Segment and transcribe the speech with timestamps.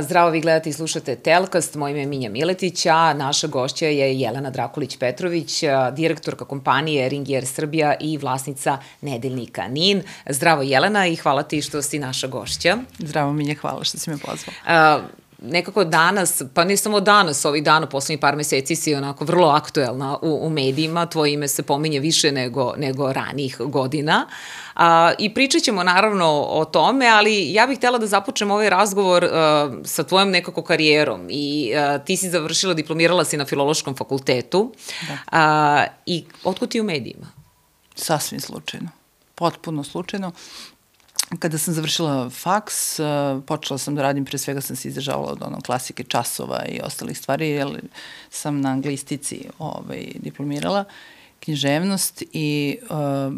[0.00, 4.20] Zdravo, vi gledate i slušate Telkast, moje ime je Minja Miletić, a naša gošća je
[4.20, 10.02] Jelena Drakulić-Petrović, direktorka kompanije Ringier Srbija i vlasnica nedeljnika NIN.
[10.28, 12.76] Zdravo Jelena i hvala ti što si naša gošća.
[12.98, 15.00] Zdravo Minja, hvala što si me pozvala
[15.42, 20.18] nekako danas, pa ne samo danas, ovih dana, poslednjih par meseci si onako vrlo aktuelna
[20.22, 24.26] u, u medijima, tvoje ime se pominje više nego, nego ranijih godina.
[24.74, 29.24] A, I pričat ćemo naravno o tome, ali ja bih htela da započnem ovaj razgovor
[29.24, 31.26] a, sa tvojom nekako karijerom.
[31.30, 34.72] I a, ti si završila, diplomirala si na Filološkom fakultetu.
[35.08, 35.18] Da.
[35.32, 37.26] A, I otkud ti u medijima?
[37.94, 38.88] Sasvim slučajno.
[39.34, 40.32] Potpuno slučajno.
[41.38, 43.06] Kada sam završila faks, uh,
[43.46, 47.18] počela sam da radim, pre svega sam se izdržavala od ono klasike časova i ostalih
[47.18, 47.80] stvari, jer
[48.30, 50.84] sam na anglistici ovaj, diplomirala
[51.40, 53.34] književnost i uh,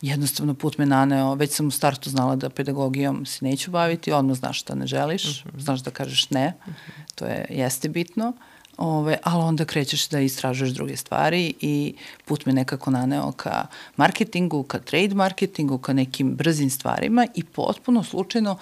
[0.00, 4.36] jednostavno put me naneo, već sam u startu znala da pedagogijom se neću baviti, odmah
[4.36, 5.56] znaš šta ne želiš, uh mhm.
[5.56, 5.62] -huh.
[5.62, 6.72] znaš da kažeš ne, uh.
[6.72, 7.14] -huh.
[7.14, 8.28] to je, jeste bitno.
[8.28, 11.94] Uh, Ove, ali onda krećeš da istražuješ druge stvari i
[12.24, 18.02] put me nekako naneo ka marketingu, ka trade marketingu, ka nekim brzim stvarima i potpuno
[18.02, 18.58] slučajno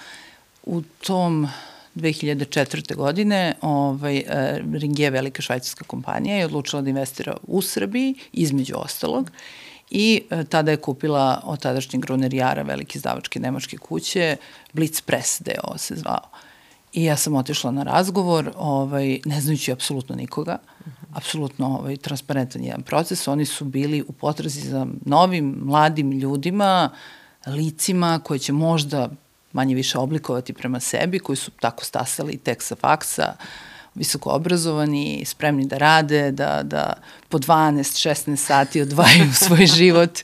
[0.63, 1.47] u tom
[1.95, 2.95] 2004.
[2.95, 8.73] godine ovaj, e, Ring je velika švajcarska kompanija i odlučila da investira u Srbiji, između
[8.77, 9.31] ostalog,
[9.89, 14.35] i e, tada je kupila od tadašnjeg Gruner Jara, velike izdavačke nemačke kuće,
[14.73, 16.32] Blitz Press deo se zvao.
[16.93, 21.17] I ja sam otišla na razgovor, ovaj, ne znajući apsolutno nikoga, uh -huh.
[21.17, 23.27] apsolutno ovaj, transparentan jedan proces.
[23.27, 26.89] Oni su bili u potrazi za novim, mladim ljudima,
[27.45, 29.09] licima koje će možda
[29.53, 33.33] manje više oblikovati prema sebi, koji su tako stasali tek sa faksa,
[33.95, 36.93] visoko obrazovani, spremni da rade, da, da
[37.29, 40.19] po 12-16 sati odvajaju svoj život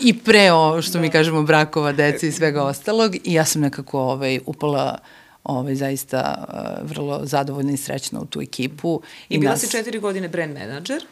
[0.00, 1.00] i pre o, što da.
[1.00, 3.16] mi kažemo, brakova, dece i svega ostalog.
[3.24, 8.24] I ja sam nekako ovaj, upala uh, ovaj, zaista uh, vrlo zadovoljna i srećna u
[8.24, 9.02] tu ekipu.
[9.28, 9.60] I, I bila nas...
[9.60, 11.04] si četiri godine brand manager?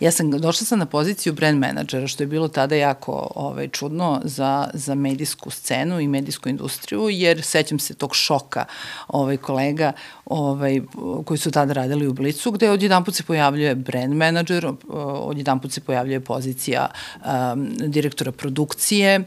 [0.00, 4.20] Ja sam, došla sam na poziciju brand menadžera, što je bilo tada jako ovaj, čudno
[4.24, 8.64] za, za medijsku scenu i medijsku industriju, jer sećam se tog šoka
[9.08, 9.92] ovaj, kolega
[10.24, 10.80] ovaj,
[11.24, 15.72] koji su tada radili u Blicu, gde odjedan put se pojavljuje brand menadžer, odjedan put
[15.72, 16.88] se pojavljuje pozicija
[17.24, 19.20] um, direktora produkcije,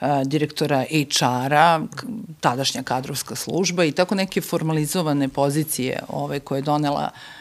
[0.00, 1.80] uh, direktora HR-a,
[2.40, 7.35] tadašnja kadrovska služba i tako neke formalizovane pozicije ovaj, koje je donela uh,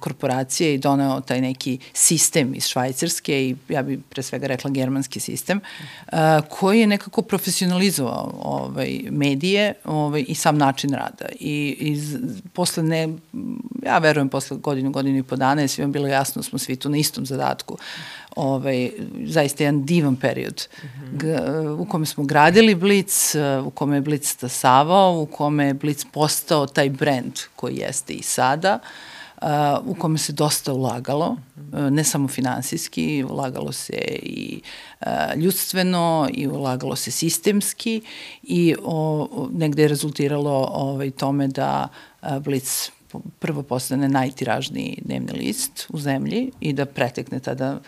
[0.00, 5.20] korporacije i doneo taj neki sistem iz Švajcarske i ja bih pre svega rekla germanski
[5.20, 5.60] sistem,
[6.48, 11.26] koji je nekako profesionalizovao ovaj, medije ovaj, i sam način rada.
[11.40, 12.16] I iz,
[12.52, 13.08] posle ne,
[13.82, 16.88] ja verujem posle godinu, godinu i po dana je svima bilo jasno, smo svi tu
[16.88, 17.78] na istom zadatku.
[18.36, 18.90] Ovaj,
[19.24, 20.68] zaista jedan divan period
[21.12, 21.36] g,
[21.78, 26.66] u kome smo gradili Blic, u kome je Blic stasavao, u kome je Blic postao
[26.66, 28.78] taj brand koji jeste i sada.
[28.82, 29.09] Uh,
[29.84, 31.36] u kome se dosta ulagalo,
[31.90, 34.62] ne samo finansijski, ulagalo se i
[35.36, 38.02] ljudstveno i ulagalo se sistemski
[38.42, 41.88] i o, negde je rezultiralo ovaj, tome da
[42.40, 42.90] Blitz
[43.38, 47.80] prvo postane najtiražniji dnevni list u zemlji i da pretekne tada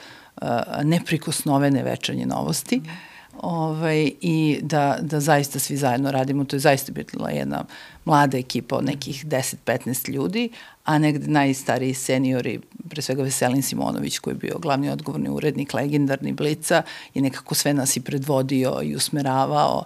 [0.82, 2.76] neprikosnovene večernje novosti.
[2.76, 6.44] Mm ovaj, i da, da zaista svi zajedno radimo.
[6.44, 7.64] To je zaista bila jedna
[8.04, 10.48] mlada ekipa od nekih 10-15 ljudi,
[10.84, 16.32] a negde najstariji seniori, pre svega Veselin Simonović koji je bio glavni odgovorni urednik, legendarni
[16.32, 16.82] Blica
[17.14, 19.84] i nekako sve nas i predvodio i usmeravao,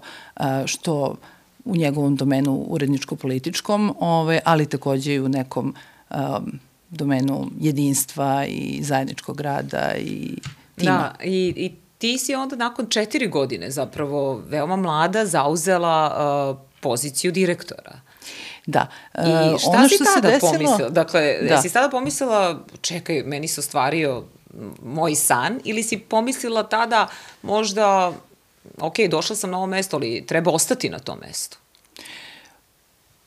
[0.66, 1.16] što
[1.64, 5.74] u njegovom domenu uredničko-političkom, ovaj, ali takođe i u nekom
[6.10, 6.58] um,
[6.90, 10.36] domenu jedinstva i zajedničkog rada i
[10.76, 11.12] tima.
[11.18, 15.96] Da, i, i ti si onda nakon četiri godine zapravo veoma mlada zauzela
[16.50, 18.00] uh, poziciju direktora.
[18.66, 18.86] Da.
[19.14, 20.52] I uh, šta ono si što tada se desilo...
[20.52, 20.90] pomislila?
[20.90, 21.54] Dakle, da.
[21.54, 24.24] jesi tada pomislila, čekaj, meni se ostvario
[24.82, 27.08] moj san, ili si pomislila tada
[27.42, 28.12] možda,
[28.78, 31.58] ok, došla sam na ovo mesto, ali treba ostati na tom mestu?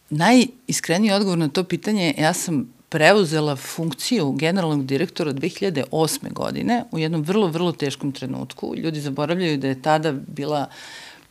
[0.10, 6.34] Najiskreniji odgovor na to pitanje, ja sam preuzela funkciju generalnog direktora 2008.
[6.34, 8.74] godine u jednom vrlo, vrlo teškom trenutku.
[8.78, 10.70] Ljudi zaboravljaju da je tada bila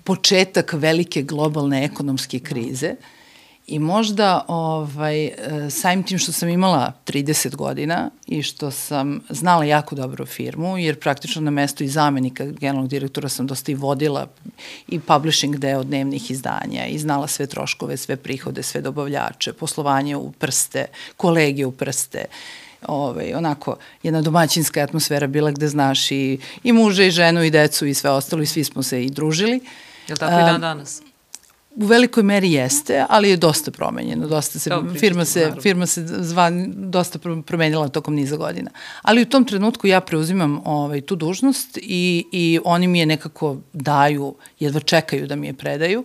[0.04, 2.88] početak velike globalne ekonomske krize.
[2.88, 3.17] No
[3.68, 5.32] I možda ovaj, e,
[5.70, 11.00] samim tim što sam imala 30 godina i što sam znala jako dobro firmu, jer
[11.00, 14.26] praktično na mestu i zamenika generalnog direktora sam dosta i vodila
[14.88, 20.32] i publishing deo dnevnih izdanja i znala sve troškove, sve prihode, sve dobavljače, poslovanje u
[20.32, 20.86] prste,
[21.16, 22.24] kolegije u prste,
[22.86, 27.86] ovaj, onako jedna domaćinska atmosfera bila gde znaš i, i muže i ženu i decu
[27.86, 29.60] i sve ostalo i svi smo se i družili.
[30.08, 31.02] Je li tako i dan danas?
[31.78, 35.62] U velikoj meri jeste, ali je dosta promenjeno, dosta se, To firma se, naravno.
[35.62, 38.70] firma se zva, dosta pro- promenila tokom niza godina.
[39.02, 43.56] Ali u tom trenutku ja preuzimam ovaj, tu dužnost i, i oni mi je nekako
[43.72, 46.04] daju, jedva čekaju da mi je predaju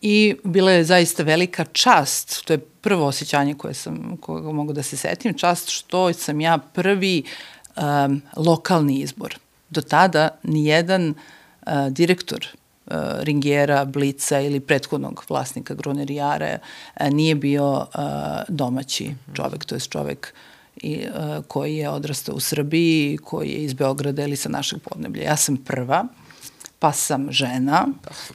[0.00, 4.82] i bila je zaista velika čast, to je prvo osjećanje koje sam, koga mogu da
[4.82, 7.22] se setim, čast što sam ja prvi
[7.76, 9.38] um, lokalni izbor.
[9.70, 11.14] Do tada nijedan
[11.66, 12.46] uh, direktor
[13.20, 16.58] Ringera, Blica ili prethodnog vlasnika Grunerijare
[17.00, 17.84] uh, nije bio uh,
[18.48, 20.34] domaći čovek, to je čovek
[20.76, 25.22] i, uh, koji je odrastao u Srbiji, koji je iz Beograda ili sa našeg podneblja.
[25.22, 26.04] Ja sam prva,
[26.78, 27.86] pa sam žena,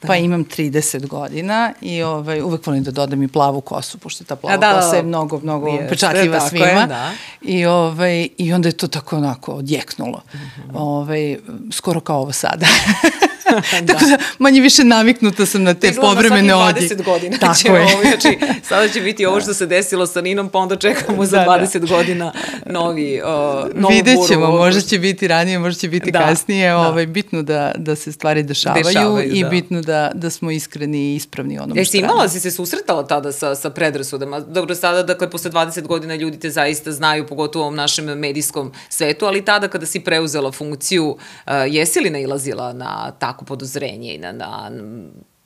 [0.06, 4.36] pa imam 30 godina i ovaj, uvek volim da dodam i plavu kosu, pošto ta
[4.36, 6.64] plava A da, kosa je mnogo, mnogo Jeste, pečatljiva svima.
[6.66, 7.12] je, da.
[7.42, 10.22] I, ovaj, I onda je to tako onako odjeknulo.
[10.34, 10.70] Mm Mhm.
[10.70, 10.72] -hmm.
[10.74, 11.38] ovaj,
[11.72, 12.66] skoro kao ovo sada.
[13.86, 16.88] tako da manje više naviknuta sam na te Izgleda povremene odje.
[16.88, 17.74] svakih 20 godina Tako će je.
[17.74, 21.38] ovo, znači, sada će biti ovo što se desilo sa Ninom, pa onda čekamo za
[21.38, 21.66] Da, da.
[21.66, 22.32] 20 godina
[22.66, 23.28] novi, uh,
[23.74, 24.28] novu Vidjet buru.
[24.28, 26.78] ćemo, možda će biti ranije, možda će biti Da, da, kasnije, da.
[26.78, 29.48] ovaj, bitno da, da se stvari dešavaju, Dešavaju, i da.
[29.48, 33.32] bitno da, da smo iskreni i ispravni u onome Jesi imala, si se susretala tada
[33.32, 34.40] sa, sa predrasudama?
[34.40, 38.72] Dobro, sada, dakle, posle 20 godina ljudi te zaista znaju, pogotovo u ovom našem medijskom
[38.88, 44.18] svetu, ali tada kada si preuzela funkciju, uh, jesi li nailazila na tako podozrenje i
[44.18, 44.70] na, na,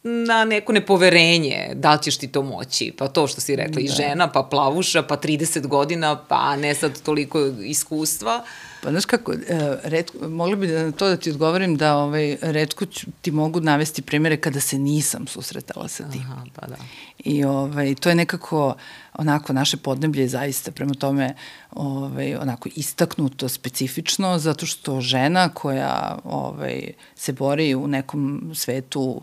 [0.03, 2.93] na neko nepoverenje, da li ćeš ti to moći?
[2.99, 3.81] Pa to što si rekla, da.
[3.81, 8.45] i žena, pa plavuša, pa 30 godina, pa ne sad toliko iskustva.
[8.83, 9.39] Pa znaš kako, e,
[9.85, 13.61] redko, mogla bi da na to da ti odgovorim da ovaj, redko ću, ti mogu
[13.61, 16.21] navesti primere kada se nisam susretala sa tim.
[16.21, 16.77] Aha, pa da.
[17.19, 18.75] I ovaj, to je nekako
[19.19, 21.35] onako naše podneblje je zaista prema tome
[21.71, 29.23] ovaj, onako istaknuto, specifično, zato što žena koja ovaj, se bori u nekom svetu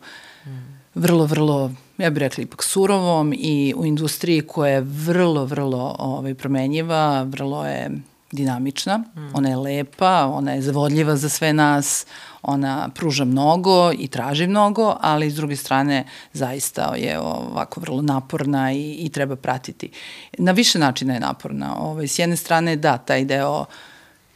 [0.96, 6.34] vrlo, vrlo, ja bih rekla ipak surovom i u industriji koja je vrlo, vrlo ovaj,
[6.34, 7.90] promenjiva, vrlo je
[8.32, 9.30] dinamična, mm.
[9.34, 12.06] ona je lepa, ona je zavodljiva za sve nas,
[12.42, 18.74] ona pruža mnogo i traži mnogo, ali s druge strane zaista je ovako vrlo naporna
[18.74, 19.90] i, i treba pratiti.
[20.38, 21.78] Na više načina je naporna.
[21.78, 23.66] Ovaj, s jedne strane da, taj deo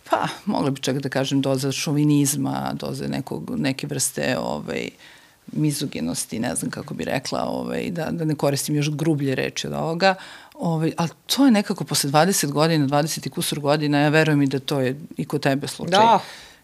[0.09, 4.89] pa, mogla bi čak da kažem doza šovinizma, doza nekog, neke vrste ovaj,
[5.51, 9.73] mizogenosti, ne znam kako bi rekla, ovaj, da, da ne koristim još grublje reči od
[9.73, 10.15] ovoga,
[10.53, 14.47] ovaj, ali to je nekako posle 20 godina, 20 i kusur godina, ja verujem i
[14.47, 15.91] da to je i kod tebe slučaj.
[15.91, 16.19] Da.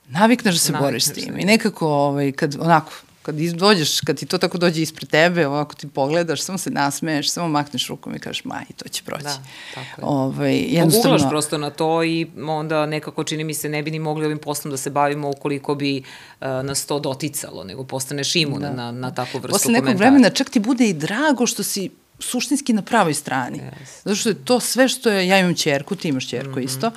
[0.07, 1.39] Navikneš da se Navikneš boriš s se, tim da.
[1.39, 2.91] i nekako, ovaj, kad onako,
[3.21, 7.31] kad dođeš, kad ti to tako dođe ispred tebe, ovako ti pogledaš, samo se nasmeješ,
[7.31, 9.24] samo makneš rukom i kažeš, maj, to će proći.
[9.24, 9.38] Da,
[9.75, 10.07] tako je.
[10.07, 11.03] Ovaj, jednostavno...
[11.03, 14.38] Poguglaš prosto na to i onda nekako čini mi se ne bi ni mogli ovim
[14.38, 18.71] poslom da se bavimo ukoliko bi uh, nas to doticalo, nego postaneš imun da.
[18.71, 20.09] na, na takvu vrstu Posle nekog komentara.
[20.09, 21.89] vremena čak ti bude i drago što si
[22.19, 23.60] suštinski na pravoj strani.
[23.60, 24.04] Yes.
[24.04, 26.66] Zato što je to sve što je, ja imam čerku, ti imaš čerku mm -hmm.
[26.66, 26.92] isto,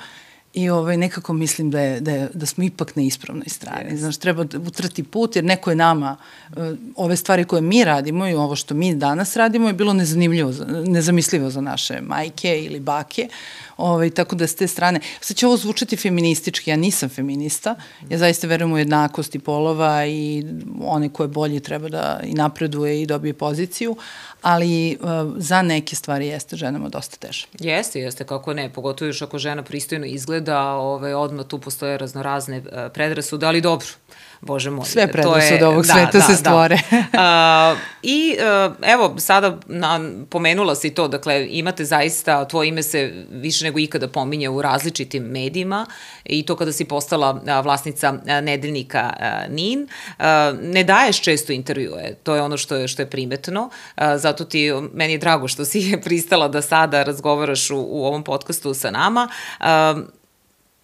[0.53, 3.91] I ovaj, nekako mislim da, je, da, je, da smo ipak na ispravnoj strani.
[3.91, 3.95] Yes.
[3.95, 6.17] Znaš, treba utrati put jer neko je nama,
[6.49, 6.57] uh,
[6.95, 10.65] ove stvari koje mi radimo i ovo što mi danas radimo je bilo nezanimljivo, za,
[10.65, 13.27] nezamislivo za naše majke ili bake.
[13.83, 17.75] Ovaj, tako da s te strane, sad će ovo zvučati feministički, ja nisam feminista,
[18.09, 20.43] ja zaista verujem u jednakosti polova i
[20.81, 23.95] one koje bolje treba da i napreduje i dobije poziciju,
[24.41, 27.47] ali uh, za neke stvari jeste ženama dosta teže.
[27.59, 32.57] Jeste, jeste, kako ne, pogotovo još ako žena pristojno izgleda, ove, odmah tu postoje raznorazne
[32.57, 33.87] uh, predrasude, ali dobro,
[34.45, 34.85] Bože moj.
[34.85, 36.79] Sve predrasude ovog da, sveta da, se stvore.
[37.13, 37.71] Da.
[37.73, 43.25] uh, I uh, evo, sada na, pomenula si to, dakle, imate zaista, tvoje ime se
[43.31, 45.85] više nego ikada pominje u različitim medijima
[46.25, 49.87] i to kada si postala uh, vlasnica uh, nedeljnika uh, NIN.
[50.19, 50.25] Uh,
[50.61, 54.71] ne daješ često intervjue, to je ono što je, što je primetno, uh, zato ti,
[54.93, 59.29] meni je drago što si pristala da sada razgovaraš u, u ovom podcastu sa nama.
[59.59, 59.65] Uh,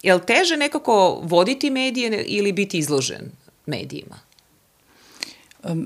[0.02, 3.30] je li teže nekako voditi medije ili biti izložen
[3.70, 4.16] medijima?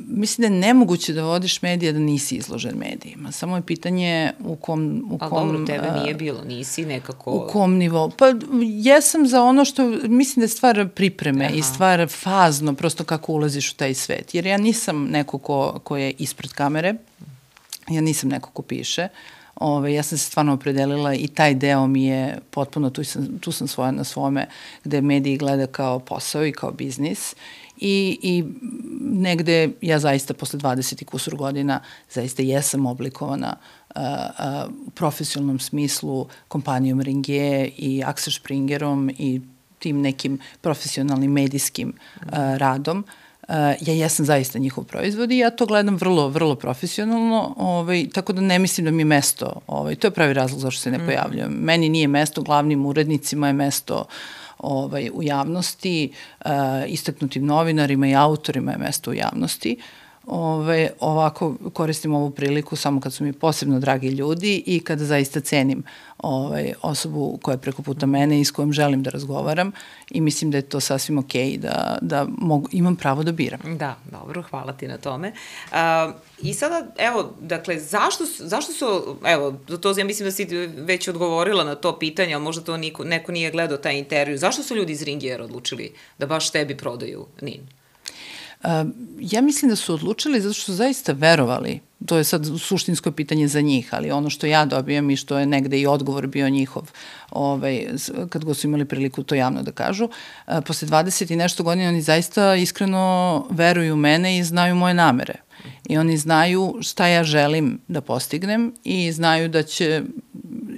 [0.08, 3.32] Mislim da je nemoguće da vodiš medije da nisi izložen medijima.
[3.32, 5.04] Samo je pitanje u kom...
[5.10, 7.30] U Ali kom, dobro, tebe nije bilo, nisi nekako...
[7.30, 8.10] U kom nivou?
[8.10, 8.26] Pa
[8.62, 11.54] jesam za ono što, mislim da je stvar pripreme Aha.
[11.54, 14.34] i stvar fazno, prosto kako ulaziš u taj svet.
[14.34, 16.94] Jer ja nisam neko ko, ko je ispred kamere,
[17.88, 19.08] ja nisam neko ko piše,
[19.54, 23.52] Ove, ja sam se stvarno opredelila i taj deo mi je potpuno, tu sam, tu
[23.52, 24.46] sam svoja na svome,
[24.84, 27.36] gde mediji gleda kao posao i kao biznis i,
[28.22, 28.44] i
[29.00, 33.56] negde ja zaista posle 20 i kusur godina zaista jesam oblikovana
[33.94, 39.40] uh, uh, u profesionalnom smislu kompanijom Ringier i Axel Springerom i
[39.78, 43.04] tim nekim profesionalnim medijskim uh, radom.
[43.80, 48.40] ja jesam zaista njihov proizvod i ja to gledam vrlo, vrlo profesionalno, ovaj, tako da
[48.40, 51.06] ne mislim da mi je mesto, ovaj, to je pravi razlog zašto se ne mm.
[51.06, 51.52] pojavljam.
[51.52, 54.04] Meni nije mesto, glavnim urednicima je mesto
[54.64, 56.12] ovaj, u javnosti,
[56.44, 56.50] uh,
[56.87, 59.76] istaknutim novinarima i autorima je mesto u javnosti.
[60.26, 65.40] Ove, ovako koristim ovu priliku samo kad su mi posebno dragi ljudi i kada zaista
[65.40, 65.83] cenim
[66.19, 69.73] ovaj, osobu koja je preko puta mene i s kojom želim da razgovaram
[70.11, 73.78] i mislim da je to sasvim okej da, da mogu, imam pravo da biram.
[73.78, 75.33] Da, dobro, hvala ti na tome.
[75.71, 75.76] Uh,
[76.43, 80.45] I sada, evo, dakle, zašto, zašto su, evo, to ja mislim da si
[80.76, 84.38] već odgovorila na to pitanje, ali možda to niko, neko nije gledao taj intervju.
[84.38, 87.83] Zašto su ljudi iz Ringiera odlučili da baš tebi prodaju NIN?
[89.21, 93.49] Ja mislim da su odlučili zato što su zaista verovali, to je sad suštinsko pitanje
[93.49, 96.90] za njih, ali ono što ja dobijam i što je negde i odgovor bio njihov,
[97.30, 97.87] ovaj,
[98.28, 100.08] kad go su imali priliku to javno da kažu,
[100.66, 105.34] posle 20 i nešto godina oni zaista iskreno veruju u mene i znaju moje namere.
[105.88, 110.02] I oni znaju šta ja želim da postignem i znaju da će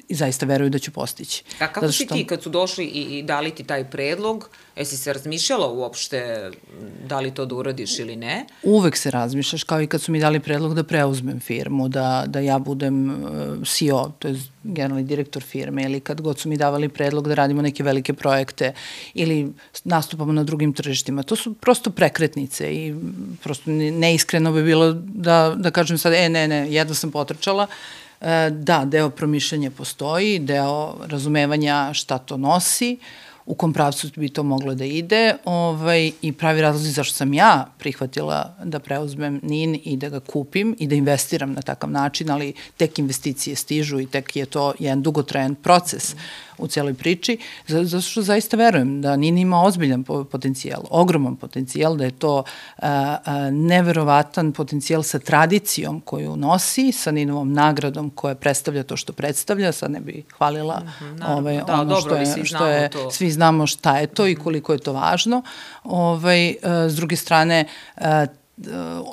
[0.09, 1.45] i zaista veruju da ću postići.
[1.61, 1.93] A kako što...
[1.93, 6.51] si ti kad su došli i, i dali ti taj predlog, jesi se razmišljala uopšte
[7.09, 8.47] da li to da uradiš ili ne?
[8.63, 12.41] Uvek se razmišljaš, kao i kad su mi dali predlog da preuzmem firmu, da, da
[12.41, 16.89] ja budem uh, CEO, to je generalni direktor firme, ili kad god su mi davali
[16.89, 18.73] predlog da radimo neke velike projekte
[19.15, 19.53] ili
[19.85, 21.23] nastupamo na drugim tržištima.
[21.23, 22.95] To su prosto prekretnice i
[23.43, 27.67] prosto neiskreno bi bilo da, da kažem sad, e, ne, ne, jedno sam potrčala,
[28.21, 32.97] E, da, deo promišljanja postoji, deo razumevanja šta to nosi,
[33.47, 37.67] u kom pravcu bi to moglo da ide ovaj, i pravi razlozi zašto sam ja
[37.79, 42.53] prihvatila da preuzmem NIN i da ga kupim i da investiram na takav način, ali
[42.77, 46.17] tek investicije stižu i tek je to jedan dugotrajan proces.
[46.59, 52.05] U celoj priči, zato što zaista verujem da Nina ima ozbiljan potencijal, ogroman potencijal, da
[52.05, 52.45] je to
[52.79, 59.13] a, a, neverovatan potencijal sa tradicijom koju nosi, sa Ninovom nagradom koja predstavlja to što
[59.13, 62.67] predstavlja, sad ne bih hvalila mm -hmm, ovaj, da, ono dobro, što je, svi što
[62.67, 63.11] je, to.
[63.11, 64.31] svi znamo šta je to mm -hmm.
[64.31, 64.43] i mhm.
[64.43, 65.43] koliko je to važno.
[65.85, 67.65] Ovaj, a, s druge strane,
[67.97, 68.27] a,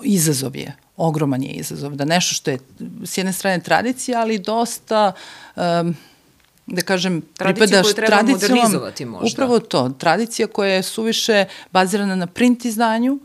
[0.03, 2.59] izazov je ogroman je izazov, da nešto što je
[3.03, 5.11] s jedne strane tradicija, ali dosta
[5.55, 5.95] um,
[6.65, 8.81] da kažem, pripadaš tradicijom,
[9.33, 13.19] upravo to, tradicija koja je suviše bazirana na print izdanju,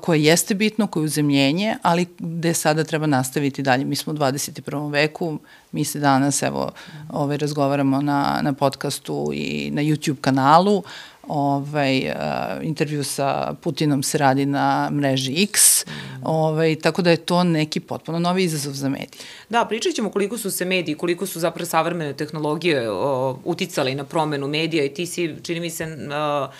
[0.00, 3.84] koje jeste bitno, koje je uzemljenje, ali gde sada treba nastaviti dalje.
[3.84, 4.92] Mi smo u 21.
[4.92, 5.38] veku,
[5.72, 6.72] mi se danas, evo,
[7.08, 10.82] ovaj, razgovaramo na, na podcastu i na YouTube kanalu,
[11.28, 12.14] ovaj, uh,
[12.62, 15.84] intervju sa Putinom se radi na mreži X,
[16.22, 19.22] ovaj, tako da je to neki potpuno novi izazov za medije.
[19.48, 24.04] Da, pričat ćemo koliko su se mediji, koliko su zapravo savremene tehnologije uh, uticale na
[24.04, 26.54] promenu medija i ti si, čini mi se, uh,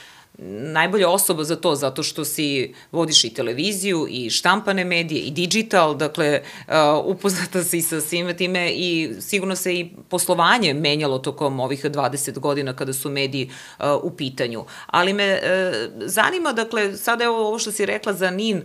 [0.47, 5.97] najbolja osoba za to, zato što si vodiš i televiziju i štampane medije i digital,
[5.97, 11.85] dakle uh, upoznata si sa svime time i sigurno se i poslovanje menjalo tokom ovih
[11.85, 14.64] 20 godina kada su mediji uh, u pitanju.
[14.87, 15.38] Ali me uh,
[16.07, 18.62] zanima, dakle, sada je ovo što si rekla za NIN,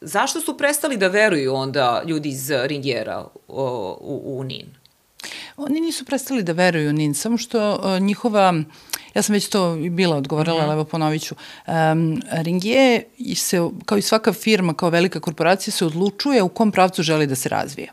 [0.00, 3.62] zašto su prestali da veruju onda ljudi iz Ringjera u,
[4.24, 4.66] u NIN?
[5.56, 8.62] Oni nisu prestali da veruju NIN, samo što njihova
[9.14, 10.72] Ja sam već to bila odgovorila, mm -hmm.
[10.72, 11.34] evo ponovit ću.
[11.66, 13.02] Um, Ringier
[13.34, 17.34] se, kao i svaka firma, kao velika korporacija, se odlučuje u kom pravcu želi da
[17.34, 17.92] se razvija.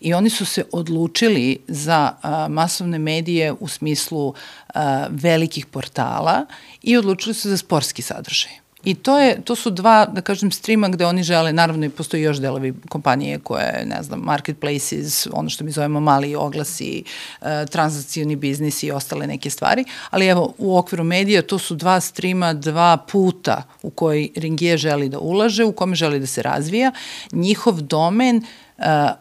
[0.00, 4.34] I oni su se odlučili za a, masovne medije u smislu
[4.74, 6.46] a, velikih portala
[6.82, 8.65] i odlučili su za sportski sadržaj.
[8.86, 12.22] I to, je, to su dva, da kažem, streama gde oni žele, naravno i postoji
[12.22, 17.02] još delovi kompanije koje, ne znam, marketplaces, ono što mi zovemo mali oglasi,
[17.40, 22.00] uh, transakcijni biznis i ostale neke stvari, ali evo, u okviru medija to su dva
[22.00, 26.92] streama, dva puta u koji Ringije želi da ulaže, u kome želi da se razvija.
[27.32, 28.44] Njihov domen uh,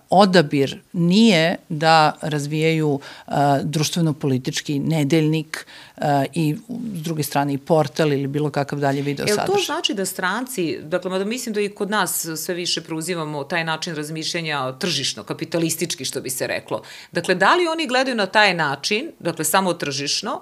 [0.09, 3.33] odabir nije da razvijaju uh,
[3.63, 6.55] društveno-politički nedeljnik uh, i
[6.93, 9.45] s druge strane i portal ili bilo kakav dalje video sadržaj.
[9.45, 13.43] Jel to znači da stranci, dakle, mada mislim da i kod nas sve više preuzimamo
[13.43, 16.81] taj način razmišljanja tržišno, kapitalistički što bi se reklo.
[17.11, 20.41] Dakle, da li oni gledaju na taj način, dakle, samo tržišno,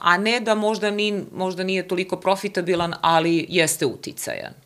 [0.00, 4.65] a ne da možda, ni, možda nije toliko profitabilan, ali jeste uticajan?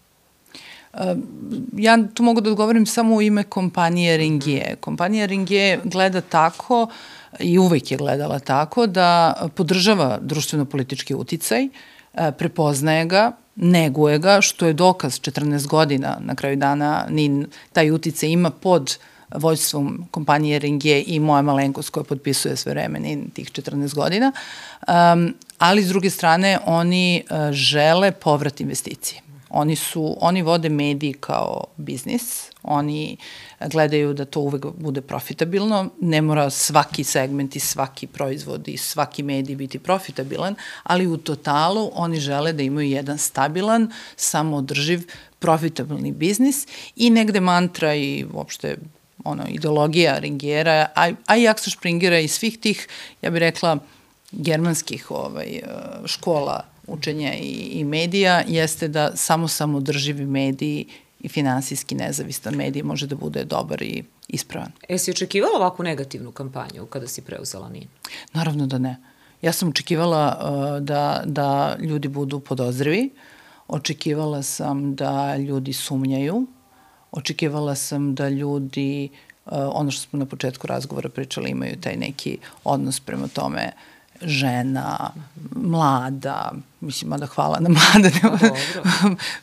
[1.77, 4.77] Ja tu mogu da odgovorim samo u ime kompanije Ringie.
[4.81, 6.89] Kompanija Ringie gleda tako
[7.39, 11.69] i uvek je gledala tako da podržava društveno-politički uticaj, e,
[12.33, 18.29] prepoznaje ga, neguje ga, što je dokaz 14 godina na kraju dana ni taj uticaj
[18.29, 18.99] ima pod
[19.35, 24.33] vođstvom kompanije Ringie i moja malenkost koja potpisuje sve vreme tih 14 godina.
[24.89, 29.30] Um, ali s druge strane oni uh, žele povrat investicije.
[29.51, 33.17] Oni su, oni vode mediji kao biznis, oni
[33.61, 39.23] gledaju da to uvek bude profitabilno, ne mora svaki segment i svaki proizvod i svaki
[39.23, 45.03] medij biti profitabilan, ali u totalu oni žele da imaju jedan stabilan, samoodrživ,
[45.39, 46.67] profitabilni biznis
[46.97, 48.77] i negde mantra i uopšte
[49.25, 52.89] ono, ideologija Ringera, a, a i Axel Springera i svih tih,
[53.23, 53.79] ja bih rekla,
[54.33, 55.61] germanskih ovaj,
[56.07, 60.87] škola učenja i, i medija jeste da samo samodrživi mediji
[61.21, 64.73] i finansijski nezavistan medij može da bude dobar i ispravan.
[64.89, 67.89] E, si očekivala ovakvu negativnu kampanju kada si preuzela NIN?
[68.33, 68.97] Naravno da ne.
[69.43, 73.11] Ja sam očekivala uh, da, da ljudi budu podozrivi,
[73.69, 76.47] očekivala sam da ljudi sumnjaju,
[77.13, 79.09] očekivala sam da ljudi,
[79.47, 83.90] uh, ono što smo na početku razgovora pričali, imaju taj neki odnos prema tome uh,
[84.23, 85.11] žena,
[85.57, 88.11] mlada, mislim, mada hvala na mlada.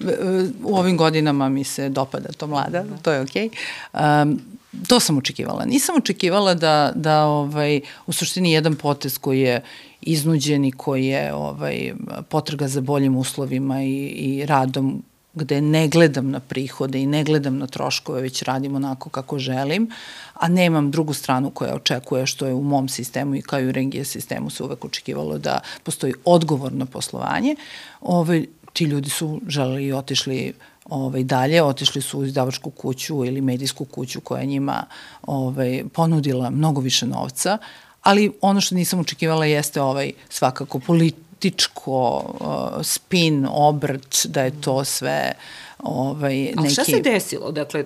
[0.64, 2.98] u ovim godinama mi se dopada to mlada, da.
[2.98, 3.50] to je okej.
[3.94, 4.22] Okay.
[4.24, 4.42] Um,
[4.88, 5.66] to sam očekivala.
[5.66, 9.62] Nisam očekivala da, da ovaj, u suštini jedan potez koji je
[10.02, 11.94] iznuđen i koji je ovaj,
[12.30, 15.04] potrga za boljim uslovima i, i radom
[15.38, 19.90] gde ne gledam na prihode i ne gledam na troškove, već radim onako kako želim,
[20.34, 23.72] a nemam drugu stranu koja očekuje što je u mom sistemu i kao i u
[23.72, 27.56] rengije sistemu se uvek očekivalo da postoji odgovorno poslovanje.
[28.02, 30.54] Ovaj, ti ljudi su želeli i otišli
[30.90, 34.84] ovaj, dalje, otišli su u izdavačku kuću ili medijsku kuću koja njima
[35.24, 37.58] ovaj, ponudila mnogo više novca,
[38.02, 44.62] ali ono što nisam očekivala jeste ovaj svakako polit, političko uh, spin, obrt, da je
[44.62, 45.34] to sve
[45.80, 46.54] ovaj, neki...
[46.58, 47.52] Ali šta se desilo?
[47.52, 47.86] Dakle,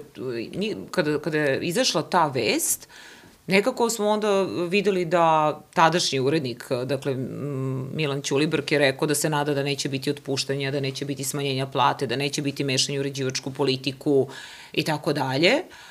[0.92, 2.88] kada, kada je izašla ta vest,
[3.48, 7.16] nekako smo onda videli da tadašnji urednik, dakle
[7.94, 11.66] Milan Ćulibrk je rekao da se nada da neće biti otpuštanja, da neće biti smanjenja
[11.66, 14.28] plate, da neće biti mešanje u uređivačku politiku
[14.74, 15.54] i tako dalje.
[15.54, 15.91] Uh,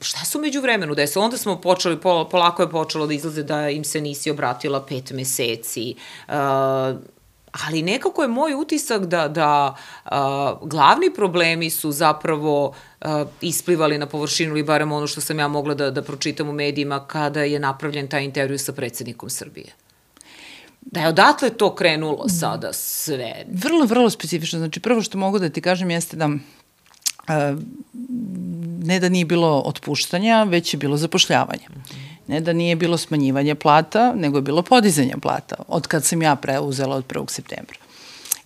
[0.00, 1.24] šta su među vremenu desilo?
[1.24, 5.10] Onda smo počeli, pol, polako je počelo da izlaze da im se nisi obratila pet
[5.10, 5.94] meseci.
[6.28, 6.34] Uh,
[7.66, 13.08] ali nekako je moj utisak da, da uh, glavni problemi su zapravo uh,
[13.40, 17.06] isplivali na površinu ili barem ono što sam ja mogla da, da pročitam u medijima
[17.06, 19.72] kada je napravljen taj intervju sa predsednikom Srbije.
[20.80, 23.44] Da je odatle to krenulo sada sve?
[23.48, 24.58] Vrlo, vrlo specifično.
[24.58, 26.30] Znači, prvo što mogu da ti kažem jeste da
[28.84, 31.68] ne da nije bilo otpuštanja, već je bilo zapošljavanje.
[32.26, 36.36] Ne da nije bilo smanjivanja plata, nego je bilo podizanje plata, od kad sam ja
[36.36, 37.30] preuzela od 1.
[37.30, 37.76] septembra.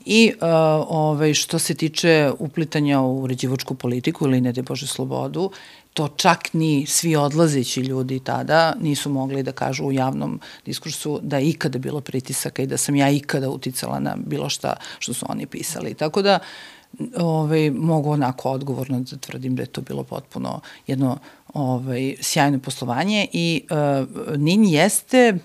[0.04, 0.48] I uh,
[0.88, 5.50] ovaj, što se tiče uplitanja u uređivačku politiku ili ne de Bože slobodu,
[5.94, 11.38] to čak ni svi odlazeći ljudi tada nisu mogli da kažu u javnom diskursu da
[11.38, 15.26] je ikada bilo pritisaka i da sam ja ikada uticala na bilo šta što su
[15.28, 15.94] oni pisali.
[15.94, 16.77] Tako da uh,
[17.16, 21.18] ovaj, mogu onako odgovorno da tvrdim da je to bilo potpuno jedno
[21.54, 25.38] ovaj, sjajno poslovanje i uh, NIN jeste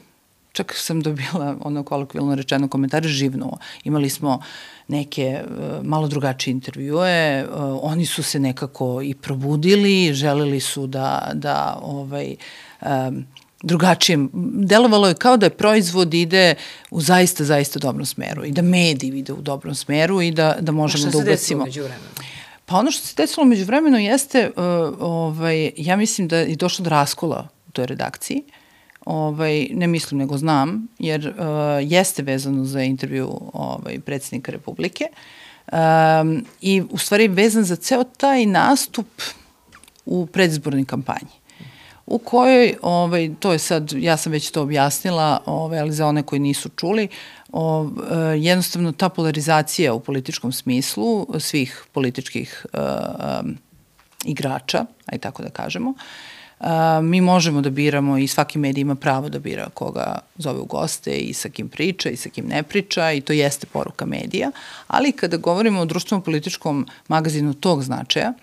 [0.51, 3.57] čak sam dobila ono kolokvilno rečeno komentare živnuo.
[3.83, 4.41] Imali smo
[4.87, 11.31] neke uh, malo drugačije intervjue, uh, oni su se nekako i probudili, želeli su da,
[11.33, 12.35] da ovaj,
[12.81, 13.25] um,
[13.63, 14.17] drugačije.
[14.53, 16.55] Delovalo je kao da je proizvod ide
[16.91, 20.71] u zaista, zaista dobrom smeru i da mediji ide u dobrom smeru i da, da
[20.71, 21.25] možemo da ubacimo.
[21.25, 21.83] Šta se desilo među?
[22.65, 24.63] Pa ono što se desilo među vremenu jeste, uh,
[24.99, 28.43] ovaj, ja mislim da je došlo do raskola u toj redakciji.
[29.05, 31.45] Ovaj, ne mislim, nego znam, jer uh,
[31.81, 35.05] jeste vezano za intervju ovaj, predsednika Republike
[35.71, 39.07] um, i u stvari vezan za ceo taj nastup
[40.05, 41.42] u predizbornoj kampanji
[42.05, 46.23] u kojoj, ovaj, to je sad, ja sam već to objasnila, ovaj, ali za one
[46.23, 47.07] koji nisu čuli,
[47.51, 52.77] o, e, jednostavno ta polarizacija u političkom smislu svih političkih e,
[54.25, 55.93] igrača, aj tako da kažemo,
[56.59, 56.65] e,
[57.01, 61.17] mi možemo da biramo i svaki medij ima pravo da bira koga zove u goste
[61.17, 64.51] i sa kim priča i sa kim ne priča i to jeste poruka medija,
[64.87, 68.33] ali kada govorimo o društvenom političkom magazinu tog značaja,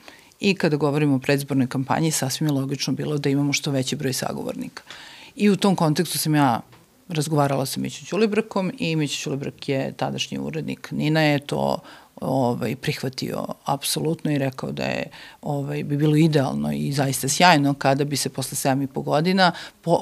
[0.40, 4.12] i kada govorimo o predzbornoj kampanji, sasvim je logično bilo da imamo što veći broj
[4.12, 4.82] sagovornika.
[5.36, 6.60] I u tom kontekstu sam ja
[7.08, 11.78] razgovarala sa Miću Ćulibrkom i Miću Ćulibrk je tadašnji urednik Nina je to
[12.20, 15.06] ovaj, prihvatio apsolutno i rekao da je
[15.42, 19.98] ovaj, bi bilo idealno i zaista sjajno kada bi se posle 7 i godina po,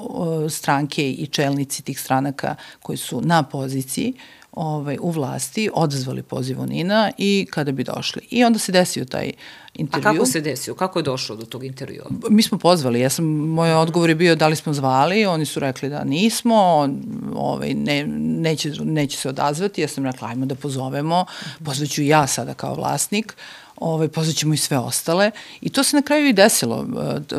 [0.51, 4.15] stranke i čelnici tih stranaka koji su na poziciji
[4.59, 8.23] ovaj, u vlasti odzvali poziv Nina i kada bi došli.
[8.31, 9.33] I onda se desio taj
[9.75, 10.09] intervju.
[10.09, 10.75] A kako se desio?
[10.75, 12.07] Kako je došlo do tog intervjua?
[12.31, 15.61] Mi smo pozvali, ja sam, moj odgovor je bio da li smo zvali, oni su
[15.61, 17.03] rekli da nismo, on,
[17.35, 21.25] ovaj, ne, neće, neće se odazvati, ja sam rekla ajmo da pozovemo,
[21.65, 23.37] pozvaću ja sada kao vlasnik,
[23.77, 25.31] ovaj, pozvaćemo i sve ostale.
[25.61, 26.87] I to se na kraju i desilo.
[27.01, 27.37] E,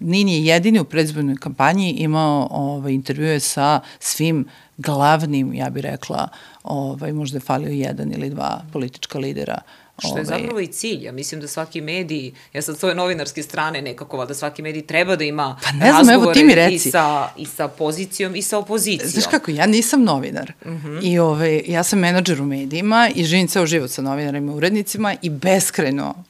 [0.00, 4.46] Nin je jedini u predzbojnoj kampanji imao ovaj, intervjue sa svim
[4.78, 6.28] glavnim, ja bih rekla,
[6.62, 9.60] ovaj, možda je falio jedan ili dva politička lidera
[9.98, 11.04] Što je ovaj, zapravo i cilj.
[11.04, 15.16] Ja mislim da svaki medij, ja sad svoje novinarske strane nekako, da svaki medij treba
[15.16, 16.88] da ima pa ne znam, evo ti mi reci.
[16.88, 19.10] I sa, i sa pozicijom i sa opozicijom.
[19.10, 20.52] Znaš kako, ja nisam novinar.
[20.64, 20.88] Uh mhm.
[20.88, 21.00] -huh.
[21.02, 24.54] I ove, ovaj, ja sam menadžer u medijima i živim ceo život sa novinarima i
[24.54, 26.24] urednicima i beskreno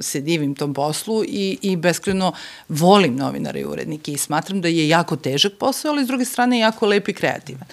[0.00, 2.32] se divim tom poslu i, i beskreno
[2.68, 6.58] volim novinare i urednike i smatram da je jako težak posao, ali s druge strane
[6.58, 7.68] jako lep i kreativan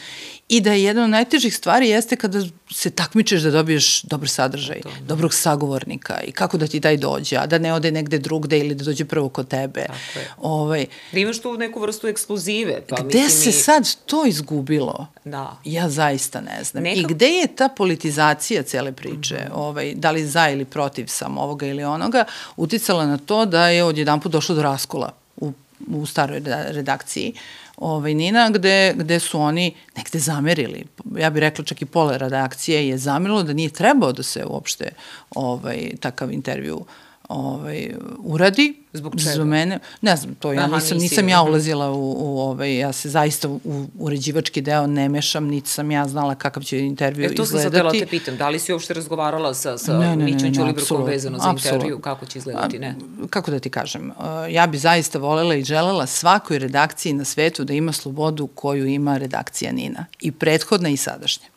[0.49, 4.81] i da je jedna od najtežih stvari jeste kada se takmičeš da dobiješ dobar sadržaj,
[4.81, 8.59] to, dobrog sagovornika i kako da ti taj dođe, a da ne ode negde drugde
[8.59, 9.85] ili da dođe prvo kod tebe.
[9.87, 10.31] Tako je.
[10.37, 12.81] Ovaj, da imaš tu neku vrstu ekskluzive.
[12.89, 13.53] Pa, gde mislim, se i...
[13.53, 15.07] sad to izgubilo?
[15.25, 15.57] Da.
[15.65, 16.83] Ja zaista ne znam.
[16.83, 16.99] Neka...
[16.99, 19.55] I gde je ta politizacija cele priče, mm -hmm.
[19.55, 22.25] ovaj, da li za ili protiv sam ovoga ili onoga,
[22.57, 25.53] uticala na to da je odjedan put došlo do raskola u,
[25.87, 27.33] u staroj redakciji
[27.79, 30.85] ovaj, Nina, gde, gde su oni negde zamerili.
[31.17, 34.91] Ja bih rekla čak i pola redakcije je zamerilo da nije trebao da se uopšte
[35.35, 36.87] ovaj, takav intervju uh,
[37.29, 37.89] ovaj,
[38.19, 38.73] uradi.
[38.93, 39.31] Zbog čega?
[39.31, 42.77] Za mene, ne znam, to ja Aha, nisam, nisi, nisam ja ulazila u, u ovaj,
[42.77, 43.59] ja se zaista u
[43.99, 47.33] uređivački deo ne mešam, niti sam ja znala kakav će intervju izgledati.
[47.33, 50.15] E, to sam sad da te pitam, da li si uopšte razgovarala sa, sa ne,
[50.15, 52.95] ne, Mićom Ćulibrkom vezano za intervju, kako će izgledati, ne?
[53.23, 54.11] A, kako da ti kažem,
[54.49, 59.17] ja bi zaista volela i želela svakoj redakciji na svetu da ima slobodu koju ima
[59.17, 60.05] redakcija Nina.
[60.21, 61.47] I prethodna i sadašnja.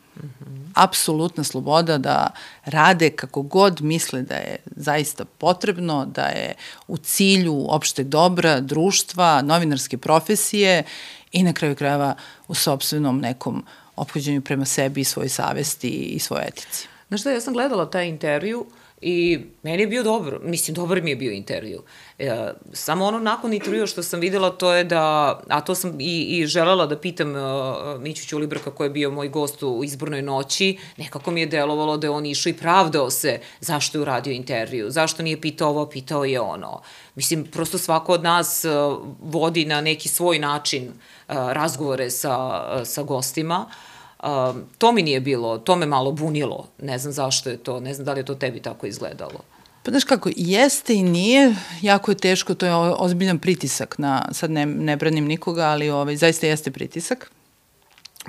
[0.73, 2.29] Apsolutna sloboda da
[2.65, 6.53] rade kako god misle da je zaista potrebno, da je
[6.87, 10.83] u cilju opšteg dobra, društva, novinarske profesije
[11.31, 12.15] i na kraju krajeva
[12.47, 16.87] u sobstvenom nekom ophođenju prema sebi i svojoj savesti i svojoj etici.
[17.07, 21.01] Znaš šta, ja sam gledala taj intervju uh, I meni je bio dobro, mislim, dobar
[21.01, 21.83] mi je bio intervju.
[22.19, 26.39] E, samo ono nakon intervjua što sam videla to je da, a to sam i,
[26.39, 30.77] i želela da pitam uh, Miću Ćulibrka koji je bio moj gost u izbornoj noći,
[30.97, 34.89] nekako mi je delovalo da je on išao i pravdao se zašto je uradio intervju,
[34.89, 36.81] zašto nije pitao ovo, pitao je ono.
[37.15, 42.87] Mislim, prosto svako od nas uh, vodi na neki svoj način uh, razgovore sa, uh,
[42.87, 43.92] sa gostima, uh,
[44.23, 46.67] Um, to mi nije bilo, to me malo bunilo.
[46.81, 49.39] Ne znam zašto je to, ne znam da li je to tebi tako izgledalo.
[49.83, 54.51] Pa znaš kako, jeste i nije, jako je teško, to je ozbiljan pritisak na, sad
[54.51, 57.31] ne, ne branim nikoga, ali ovaj, zaista jeste pritisak.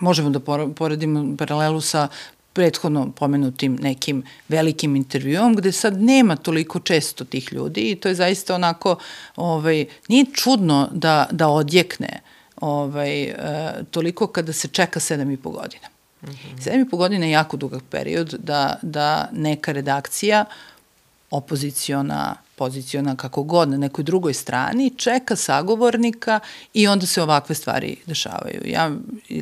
[0.00, 0.40] Možemo da
[0.74, 2.08] poredimo paralelu sa
[2.52, 8.14] prethodno pomenutim nekim velikim intervjuom, gde sad nema toliko često tih ljudi i to je
[8.14, 8.96] zaista onako,
[9.36, 13.34] ovaj, nije čudno da, da odjekne uh, ovaj, e,
[13.90, 15.88] toliko kada se čeka sedam i po godina.
[16.22, 16.62] Mm -hmm.
[16.62, 20.44] Sedam i po godina je jako dugak period da, da neka redakcija,
[21.30, 26.40] opoziciona, poziciona, kako god, na nekoj drugoj strani, čeka sagovornika
[26.74, 28.62] i onda se ovakve stvari dešavaju.
[28.64, 28.90] Ja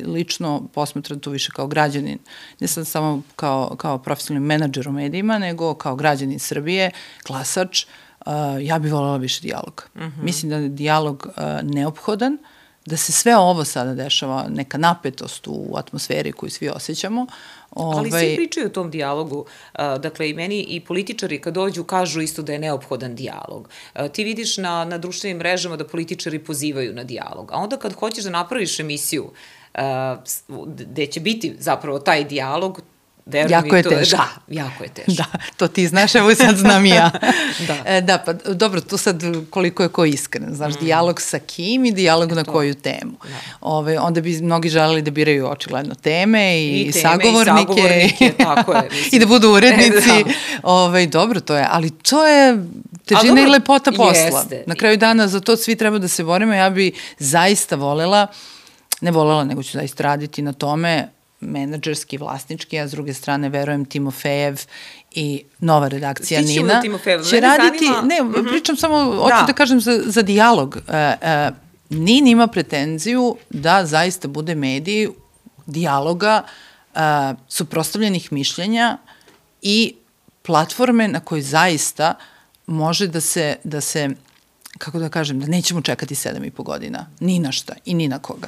[0.05, 2.19] lično posmatram to više kao građanin,
[2.59, 6.91] ne sam samo kao, kao profesionalni menadžer u medijima, nego kao građanin Srbije,
[7.27, 7.85] glasač,
[8.25, 9.83] uh, ja bih voljela više dijaloga.
[9.95, 10.23] Mm -hmm.
[10.23, 12.52] Mislim da je dijalog uh, neophodan, uh,
[12.85, 17.27] da se sve ovo sada dešava, neka napetost u atmosferi koju svi osjećamo.
[17.71, 17.97] Ovaj...
[17.97, 19.45] Ali svi ovaj, pričaju o tom dijalogu.
[19.77, 23.69] Dakle, i meni i političari kad dođu kažu isto da je neophodan dijalog.
[24.13, 27.51] Ti vidiš na, na društvenim mrežama da političari pozivaju na dijalog.
[27.51, 29.31] A onda kad hoćeš da napraviš emisiju
[30.67, 32.81] gde će biti zapravo taj dijalog,
[33.25, 34.17] Verujem jako je to, teško.
[34.17, 35.11] Da, jako je teško.
[35.13, 35.25] Da,
[35.57, 37.11] to ti znaš, evo sad znam i ja.
[37.67, 37.77] da.
[37.85, 40.77] E, da, pa dobro, tu sad koliko je ko iskren, znaš, mm.
[40.81, 43.11] dijalog sa kim i dijalog e, na koju temu.
[43.23, 43.35] Da.
[43.61, 47.71] Ove, onda bi mnogi želeli da biraju očigledno teme i, I teme, sagovornike.
[47.71, 48.89] I sagovornike, tako je.
[48.91, 49.09] Mislim.
[49.11, 50.09] I da budu urednici.
[50.09, 50.31] E, da.
[50.63, 52.57] Ove, dobro, to je, ali to je
[53.05, 54.39] težina i lepota posla.
[54.39, 54.63] Jeste.
[54.67, 56.53] Na kraju dana za to svi treba da se borimo.
[56.53, 58.27] Ja bi zaista volela,
[59.01, 61.09] ne volela, nego ću zaista raditi na tome,
[61.43, 64.61] menadžerski, vlasnički, a s druge strane verujem Timofejev
[65.11, 66.81] i nova redakcija Stići Nina.
[66.81, 68.01] Timofejev, će raditi, zanima...
[68.01, 68.49] ne, mm -hmm.
[68.49, 70.77] pričam samo, hoću da, da kažem za, za dijalog.
[70.87, 71.51] E, e,
[71.89, 75.07] Nin ima pretenziju da zaista bude medij
[75.65, 76.43] dijaloga,
[76.95, 76.99] e,
[77.47, 78.97] suprostavljenih mišljenja
[79.61, 79.95] i
[80.41, 82.15] platforme na kojoj zaista
[82.67, 84.09] može da se, da se
[84.77, 88.07] kako da kažem, da nećemo čekati sedam i po godina, ni na šta i ni
[88.07, 88.47] na koga.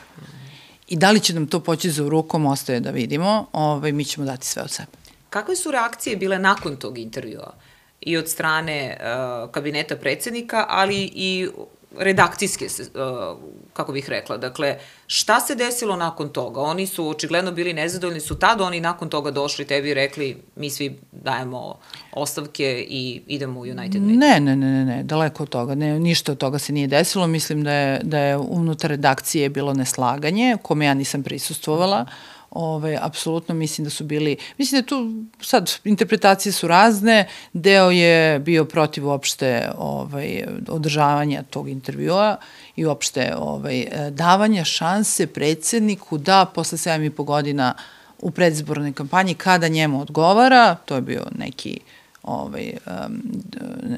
[0.88, 4.26] I da li će nam to poći za rukom, ostaje da vidimo, ovaj, mi ćemo
[4.26, 4.92] dati sve od sebe.
[5.30, 7.54] Kakve su reakcije bile nakon tog intervjua?
[8.02, 11.48] I od strane uh, kabineta predsednika, ali i
[11.98, 13.38] redakcijske, uh,
[13.74, 14.38] kako bih rekla.
[14.38, 14.78] Dakle,
[15.08, 16.62] šta se desilo nakon toga?
[16.62, 20.70] Oni su očigledno bili nezadovoljni, su tada oni nakon toga došli tebi i rekli mi
[20.70, 21.80] svi dajemo
[22.12, 24.20] ostavke i idemo u United Media?
[24.20, 25.76] Ne, ne, ne, ne, ne, daleko od toga.
[25.76, 27.28] Ne, ništa od toga se nije desilo.
[27.28, 32.04] Mislim da je, da je unutar redakcije bilo neslaganje, kome ja nisam prisustvovala.
[32.04, 37.92] Mm Ove, apsolutno mislim da su bili, mislim da tu sad interpretacije su razne, deo
[37.92, 42.38] je bio protiv uopšte ovaj, održavanja tog intervjua
[42.76, 47.74] i uopšte ovaj, davanja šanse predsedniku da posle 7 i po godina
[48.20, 51.80] u predizbornoj kampanji kada njemu odgovara, to je bio neki
[52.24, 53.22] ovaj, um,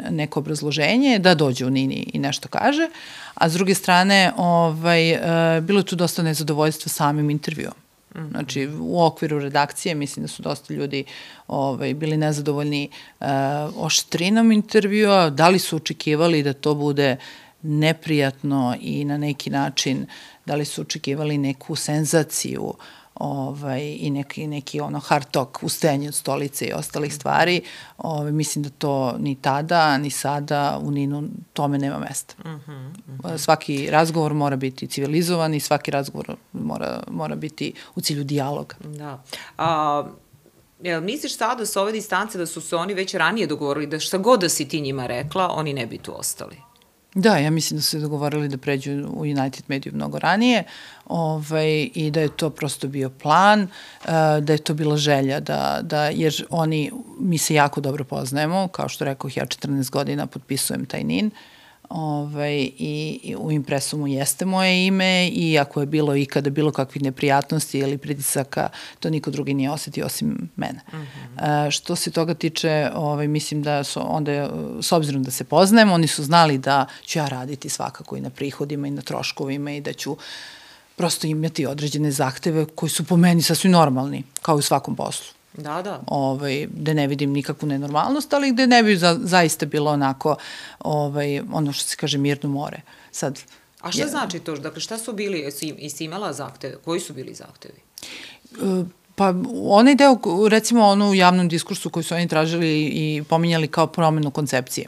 [0.09, 2.89] neko obrazloženje, da dođe u Nini i nešto kaže,
[3.33, 5.19] a s druge strane ovaj, uh,
[5.63, 7.73] bilo je tu dosta nezadovoljstva samim intervjuom.
[8.31, 11.03] Znači, u okviru redakcije mislim da su dosta ljudi
[11.47, 13.27] ovaj, bili nezadovoljni uh,
[13.75, 17.17] oštrinom intervjua, da li su očekivali da to bude
[17.61, 20.05] neprijatno i na neki način
[20.45, 22.73] da li su očekivali neku senzaciju
[23.19, 27.61] ovaj, i neki, neki ono hard talk, ustajanje od stolice i ostalih stvari.
[27.97, 32.35] Ovaj, mislim da to ni tada, ni sada u Ninu tome nema mesta.
[32.39, 33.37] Uh -huh, uh -huh.
[33.37, 38.75] Svaki razgovor mora biti civilizovan i svaki razgovor mora, mora biti u cilju dijaloga.
[38.79, 39.23] Da.
[39.57, 40.03] A,
[40.81, 44.17] Jel misliš sada sa ove distance da su se oni već ranije dogovorili da šta
[44.17, 46.66] god da si ti njima rekla, oni ne bi tu ostali?
[47.19, 50.63] Da, ja mislim da su se dogovorili da pređu u United Media mnogo ranije
[51.05, 54.09] ovaj, i da je to prosto bio plan, uh,
[54.41, 58.89] da je to bila želja, da, da, jer oni, mi se jako dobro poznajemo, kao
[58.89, 61.56] što rekao, ja 14 godina potpisujem taj NIN, uh,
[61.89, 67.03] ovaj, i, i u impresumu jeste moje ime i ako je bilo ikada bilo kakvih
[67.03, 68.69] neprijatnosti ili pritisaka,
[68.99, 70.79] to niko drugi nije osetio osim mene.
[70.87, 71.67] Uh -huh.
[71.67, 74.49] e, što se toga tiče, ovaj, mislim da su onda,
[74.81, 78.29] s obzirom da se poznajem, oni su znali da ću ja raditi svakako i na
[78.29, 80.17] prihodima i na troškovima i da ću
[80.95, 85.36] prosto imati određene zahteve koji su po meni sasvim normalni, kao i u svakom poslu.
[85.53, 86.01] Da, da.
[86.07, 90.35] Ovaj, gde ne vidim nikakvu nenormalnost, ali gde ne bi za, zaista bilo onako,
[90.79, 92.81] ovaj, ono što se kaže, mirno more.
[93.11, 93.39] Sad,
[93.81, 94.55] A šta je, znači to?
[94.55, 96.77] Dakle, šta su bili, jesi, jesi imala zahteve?
[96.85, 97.79] Koji su bili zahtevi?
[98.51, 98.83] E,
[99.15, 99.33] pa
[99.69, 104.31] onaj deo, recimo ono u javnom diskursu koji su oni tražili i pominjali kao promenu
[104.31, 104.87] koncepcije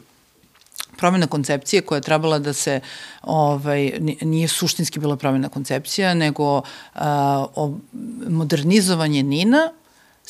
[1.00, 2.80] promena koncepcije koja je trebala da se,
[3.22, 6.62] ovaj, nije suštinski bila promena koncepcija, nego uh,
[7.54, 7.78] o,
[8.28, 9.70] modernizovanje Nina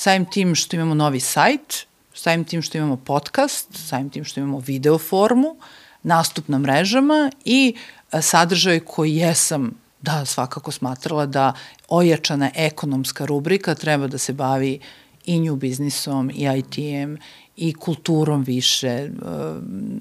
[0.01, 4.59] samim tim što imamo novi sajt, samim tim što imamo podcast, samim tim što imamo
[4.59, 5.57] video formu,
[6.03, 7.75] nastup na mrežama i
[8.13, 9.71] e, sadržaj koji jesam
[10.03, 11.53] da svakako smatrala da
[11.89, 14.81] ojačana ekonomska rubrika treba da se bavi
[15.27, 17.19] i nju biznisom i IT-em
[17.57, 18.89] i kulturom više.
[18.89, 19.11] E,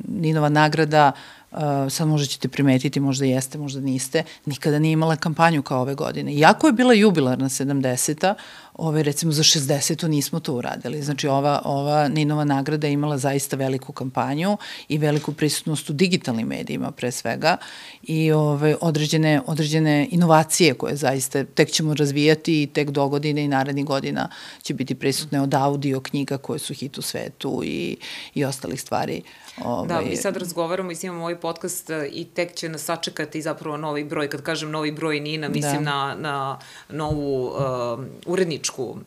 [0.07, 1.11] Ninova nagrada,
[1.51, 1.55] e,
[1.89, 6.33] sad možda ćete primetiti, možda jeste, možda niste, nikada nije imala kampanju kao ove godine.
[6.33, 8.35] Iako je bila jubilarna 70-a,
[8.79, 10.07] ove, recimo za 60.
[10.07, 11.01] nismo to uradili.
[11.01, 16.47] Znači ova, ova Ninova nagrada je imala zaista veliku kampanju i veliku prisutnost u digitalnim
[16.47, 17.57] medijima pre svega
[18.03, 23.47] i ove, određene, određene inovacije koje zaista tek ćemo razvijati i tek do godine i
[23.47, 24.29] narednih godina
[24.61, 27.97] će biti prisutne od audio knjiga koje su hit u svetu i,
[28.35, 29.21] i ostalih stvari.
[29.65, 29.87] Ove...
[29.87, 33.77] Da, mi sad razgovaramo i snimamo ovaj podcast e, i tek će nas sačekati zapravo
[33.77, 34.29] novi broj.
[34.29, 35.91] Kad kažem novi broj Nina, mislim da.
[35.91, 38.97] na, na novu uh, uredničku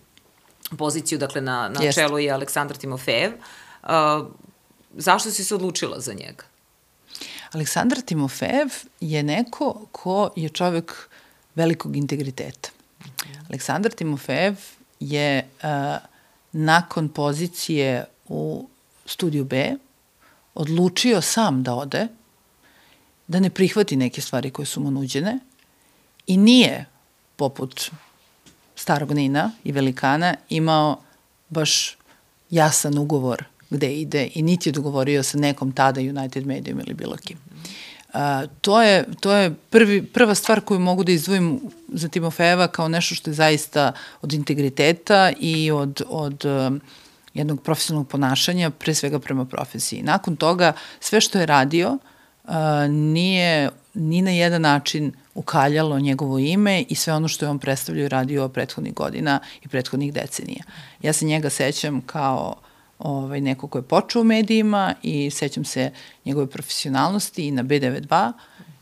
[0.78, 1.98] poziciju, dakle na, na Jest.
[1.98, 3.32] čelu je Aleksandar Timofejev.
[3.82, 3.90] Uh,
[4.96, 6.44] zašto si se odlučila za njega?
[7.52, 8.68] Aleksandar Timofejev
[9.00, 11.08] je neko ko je čovek
[11.54, 12.70] velikog integriteta.
[13.48, 14.54] Aleksandar Timofejev
[15.00, 15.68] je uh,
[16.52, 18.68] nakon pozicije u
[19.06, 19.76] studiju B
[20.54, 22.08] odlučio sam da ode,
[23.26, 25.38] da ne prihvati neke stvari koje su mu nuđene
[26.26, 26.86] i nije,
[27.36, 27.90] poput
[28.76, 31.00] starog Nina i velikana, imao
[31.48, 31.96] baš
[32.50, 37.16] jasan ugovor gde ide i niti je dogovorio sa nekom tada United Medium ili bilo
[37.16, 37.38] kim.
[38.14, 38.20] Uh,
[38.60, 43.14] to je, to je prvi, prva stvar koju mogu da izdvojim za Timofejeva kao nešto
[43.14, 46.78] što je zaista od integriteta i od, od uh,
[47.35, 50.03] jednog profesionalnog ponašanja, pre svega prema profesiji.
[50.03, 51.99] Nakon toga, sve što je radio
[52.45, 52.51] uh,
[52.88, 58.05] nije ni na jedan način ukaljalo njegovo ime i sve ono što je on predstavljao
[58.05, 60.64] i radio prethodnih godina i prethodnih decenija.
[61.03, 62.55] Ja se njega sećam kao
[62.99, 65.90] ovaj, neko ko je počeo u medijima i sećam se
[66.25, 68.33] njegove profesionalnosti i na B92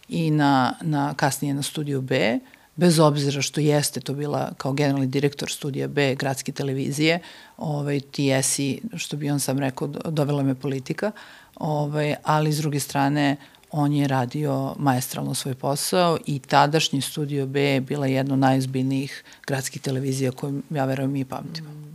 [0.09, 2.39] i na, na kasnije na studiju B,
[2.81, 7.19] bez obzira što jeste to bila kao generalni direktor studija B gradske televizije,
[7.57, 11.12] ovaj, ti jesi, što bi on sam rekao, dovela me politika,
[11.57, 13.37] ovaj, ali s druge strane
[13.71, 19.25] on je radio maestralno svoj posao i tadašnji studio B je bila jedna od najozbiljnijih
[19.47, 21.71] gradskih televizija koju ja verujem i pamtimo.
[21.71, 21.90] Mm.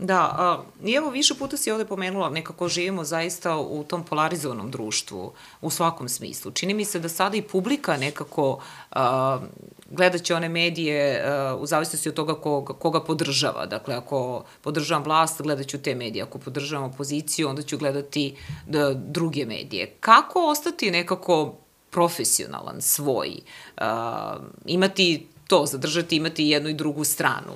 [0.00, 5.32] Da, i evo više puta si ovde pomenula, nekako živimo zaista u tom polarizovanom društvu
[5.60, 6.50] u svakom smislu.
[6.50, 9.40] Čini mi se da sada i publika nekako a,
[9.90, 13.66] gledat će one medije a, u zavisnosti od toga koga, koga podržava.
[13.66, 16.22] Dakle, ako podržavam vlast, gledat ću te medije.
[16.22, 19.94] Ako podržavam opoziciju, onda ću gledati da, druge medije.
[20.00, 21.54] Kako ostati nekako
[21.90, 23.30] profesionalan, svoj?
[23.76, 27.52] A, imati to, zadržati, imati jednu i drugu stranu.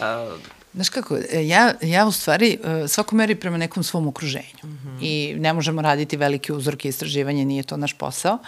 [0.00, 0.36] A,
[0.74, 4.68] Znaš kako, e, ja, ja u stvari e, svako meri prema nekom svom okruženju mm
[4.68, 4.98] -hmm.
[5.00, 8.38] i ne možemo raditi velike uzorke istraživanja, nije to naš posao,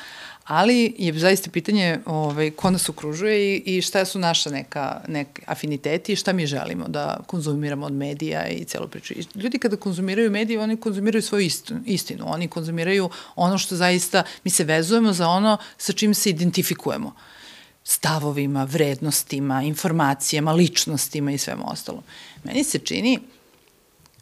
[0.47, 5.43] ali je zaista pitanje ovaj, ko nas okružuje i, i šta su naša neka, neka
[5.47, 9.15] afiniteti i šta mi želimo da konzumiramo od medija i celo priču.
[9.15, 14.23] I ljudi kada konzumiraju medije, oni konzumiraju svoju istinu, istinu, oni konzumiraju ono što zaista,
[14.45, 17.15] mi se vezujemo za ono sa čim se identifikujemo.
[17.85, 22.03] Stavovima, vrednostima, informacijama, ličnostima i svemu ostalom.
[22.45, 23.19] Meni se čini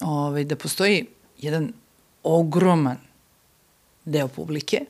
[0.01, 1.07] ovaj, da postoji
[1.39, 1.73] jedan
[2.23, 2.99] ogroman
[4.05, 4.81] deo publike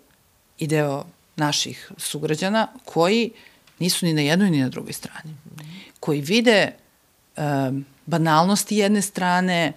[0.59, 1.05] i deo
[1.37, 3.31] naših sugrađana koji
[3.79, 5.35] nisu ni na jednoj ni na drugoj strani.
[6.01, 6.71] Koji vide
[7.37, 9.73] um, banalnosti jedne strane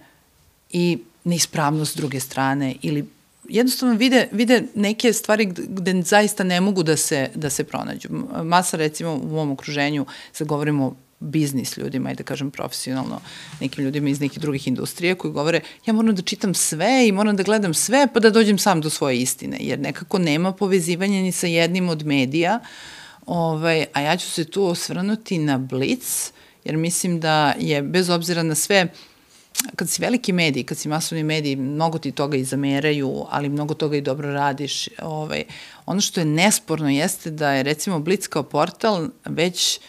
[0.70, 3.08] i neispravnost druge strane ili
[3.48, 8.08] jednostavno vide, vide neke stvari gde zaista ne mogu da se, da se pronađu.
[8.44, 13.20] Masa recimo u mom okruženju, sad govorimo biznis ljudima i da kažem profesionalno
[13.60, 17.36] nekim ljudima iz nekih drugih industrija koji govore ja moram da čitam sve i moram
[17.36, 21.32] da gledam sve pa da dođem sam do svoje istine jer nekako nema povezivanja ni
[21.32, 22.60] sa jednim od medija
[23.26, 26.30] ovaj, a ja ću se tu osvrnuti na Blitz
[26.64, 28.88] jer mislim da je bez obzira na sve
[29.76, 33.74] kad si veliki medij, kad si masovni medij, mnogo ti toga i zameraju, ali mnogo
[33.74, 34.88] toga i dobro radiš.
[35.02, 35.44] Ovaj,
[35.86, 39.80] ono što je nesporno jeste da je recimo Blitz kao portal već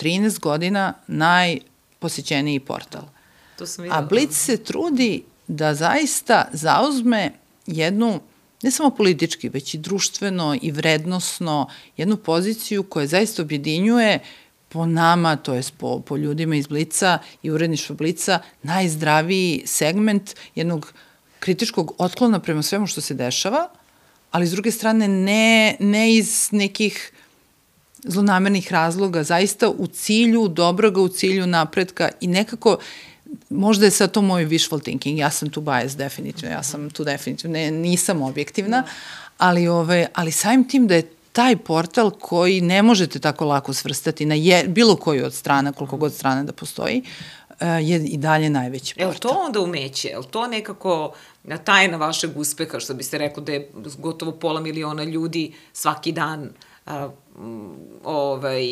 [0.00, 3.02] 13 godina najposećeniji portal.
[3.56, 3.98] To sam videla.
[3.98, 7.32] A Blitz se trudi da zaista zauzme
[7.66, 8.20] jednu
[8.62, 14.18] ne samo politički, već i društveno i vrednosno, jednu poziciju koja zaista objedinjuje
[14.68, 20.92] po nama, to je po, po ljudima iz Blica i uredništva Blica, najzdraviji segment jednog
[21.38, 23.68] kritičkog otklona prema svemu što se dešava,
[24.30, 27.12] ali s druge strane ne, ne iz nekih
[28.04, 32.78] zlonamernih razloga, zaista u cilju dobroga, u cilju napretka i nekako
[33.50, 37.04] možda je sad to moj wishful thinking, ja sam tu bias definitivno, ja sam tu
[37.04, 38.84] definitivno, ne, nisam objektivna,
[39.38, 44.26] ali, ove, ali samim tim da je taj portal koji ne možete tako lako svrstati
[44.26, 47.02] na je, bilo koju od strana, koliko god strana da postoji,
[47.60, 49.08] eh, je i dalje najveći portal.
[49.08, 50.08] Je li to onda umeće?
[50.08, 51.12] Je li to nekako
[51.64, 56.50] tajna vašeg uspeha, što biste rekao da je gotovo pola miliona ljudi svaki dan
[56.86, 57.08] a,
[58.04, 58.62] ovaj,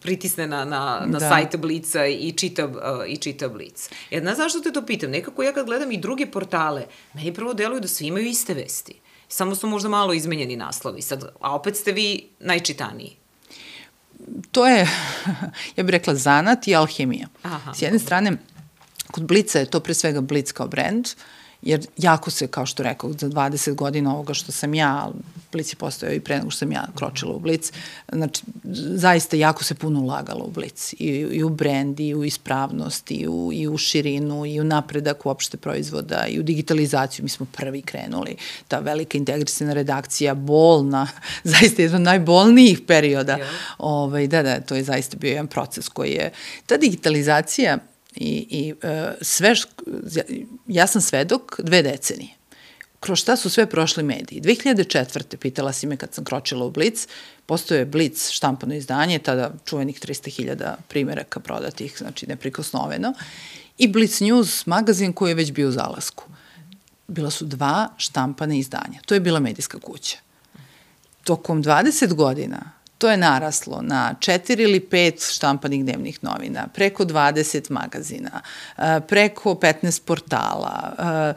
[0.00, 1.28] pritisne na, na, na da.
[1.28, 2.72] sajt Blica i čita, uh,
[3.06, 3.90] i čita Blic.
[4.10, 5.10] Jedna, zašto te to pitam?
[5.10, 9.00] Nekako ja kad gledam i druge portale, meni prvo deluju da svi imaju iste vesti
[9.28, 11.02] samo su možda malo izmenjeni naslovi.
[11.02, 13.16] Sad, a opet ste vi najčitaniji.
[14.52, 14.88] To je,
[15.76, 17.28] ja bih rekla, zanat i alhemija.
[17.42, 18.36] Aha, S jedne strane,
[19.10, 21.22] kod Blica je to pre svega Blic kao brand, uh,
[21.62, 25.08] jer jako se, kao što rekao, za 20 godina ovoga što sam ja,
[25.52, 27.72] Blic je postojao i pre nego što sam ja kročila u Blic,
[28.12, 28.42] znači,
[28.94, 33.28] zaista jako se puno ulagalo u Blic, i, i u brand, i u ispravnost, i
[33.28, 37.82] u, i u širinu, i u napredak uopšte proizvoda, i u digitalizaciju, mi smo prvi
[37.82, 38.36] krenuli,
[38.68, 41.08] ta velika integrisana redakcija, bolna,
[41.44, 43.44] zaista jedan od najbolnijih perioda, yeah.
[43.78, 46.32] ovaj, da, da, to je zaista bio jedan proces koji je,
[46.66, 47.78] ta digitalizacija,
[48.16, 48.78] I, i uh,
[49.20, 49.54] sve,
[50.66, 52.30] ja sam svedok dve decenije.
[53.00, 54.40] Kroz šta su sve prošli mediji?
[54.40, 55.36] 2004.
[55.36, 57.06] pitala si me kad sam kročila u Blitz,
[57.46, 63.14] postoje Blitz štampano izdanje, tada čuvenih 300.000 primjeraka prodatih, znači neprikosnoveno,
[63.78, 66.24] i Blitz News magazin koji je već bio u zalasku.
[67.08, 69.00] Bila su dva štampane izdanja.
[69.06, 70.16] To je bila medijska kuća.
[71.24, 77.70] Tokom 20 godina To je naraslo na četiri ili pet štampanih dnevnih novina, preko 20
[77.70, 78.40] magazina,
[78.78, 80.94] e, preko 15 portala.
[80.98, 81.34] E,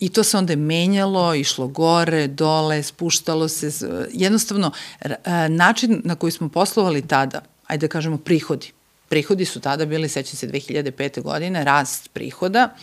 [0.00, 3.70] I to se onda menjalo, išlo gore, dole, spuštalo se.
[4.12, 4.70] Jednostavno,
[5.00, 5.14] e,
[5.48, 8.72] način na koji smo poslovali tada, ajde da kažemo prihodi,
[9.08, 11.22] prihodi su tada bili, sećam se, 2005.
[11.22, 12.74] godine, rast prihoda,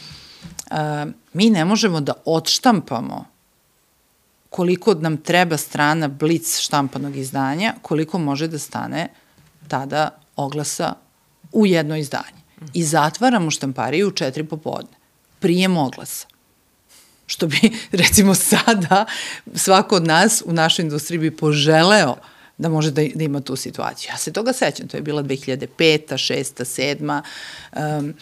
[1.33, 3.34] mi ne možemo da odštampamo
[4.55, 9.09] koliko nam treba strana blic štampanog izdanja, koliko može da stane
[9.67, 10.93] tada oglasa
[11.51, 12.39] u jedno izdanje.
[12.73, 14.95] I zatvaramo štampariju u četiri popodne.
[15.39, 16.27] Prijem oglasa.
[17.27, 17.59] Što bi,
[18.01, 19.05] recimo sada,
[19.55, 22.15] svako od nas u našoj industriji bi poželeo
[22.57, 24.09] da može da, da ima tu situaciju.
[24.11, 25.67] Ja se toga sećam, to je bila 2005.
[25.77, 26.63] 6.
[26.63, 27.21] 7.
[27.99, 28.13] Um.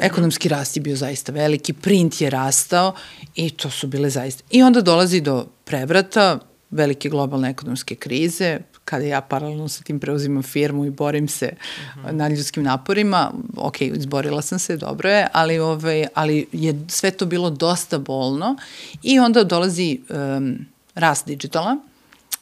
[0.00, 2.94] Ekonomski rast je bio zaista veliki, print je rastao
[3.34, 4.42] i to su bile zaista.
[4.50, 6.38] I onda dolazi do prevrata,
[6.70, 12.04] velike globalne ekonomske krize, kada ja paralelno sa tim preuzimam firmu i borim se uh
[12.04, 12.12] -huh.
[12.12, 17.26] na ljudskim naporima, ok, izborila sam se, dobro je, ali, ovaj, ali je sve to
[17.26, 18.56] bilo dosta bolno
[19.02, 20.58] i onda dolazi um,
[20.94, 21.76] rast digitala,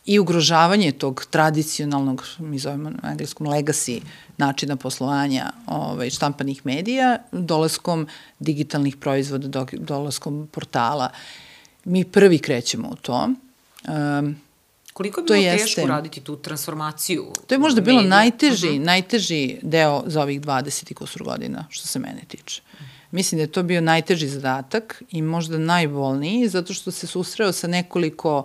[0.07, 4.01] i ugrožavanje tog tradicionalnog, mi zovemo na engleskom legacy
[4.41, 8.07] načina poslovanja ovaj, štampanih medija, dolaskom
[8.39, 11.11] digitalnih proizvoda, dolaskom portala.
[11.85, 13.29] Mi prvi krećemo u to.
[13.89, 14.37] Um,
[14.93, 17.33] Koliko je bilo jeste, teško raditi tu transformaciju?
[17.47, 18.85] To je možda bilo najteži, uh -huh.
[18.85, 22.63] najteži deo za ovih 20 i kusur godina, što se mene tiče.
[23.11, 27.67] Mislim da je to bio najteži zadatak i možda najbolniji, zato što se susreo sa
[27.67, 28.45] nekoliko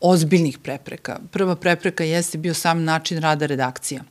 [0.00, 1.18] ozbiljnih prepreka.
[1.32, 4.02] Prva prepreka jeste bio sam način rada redakcija.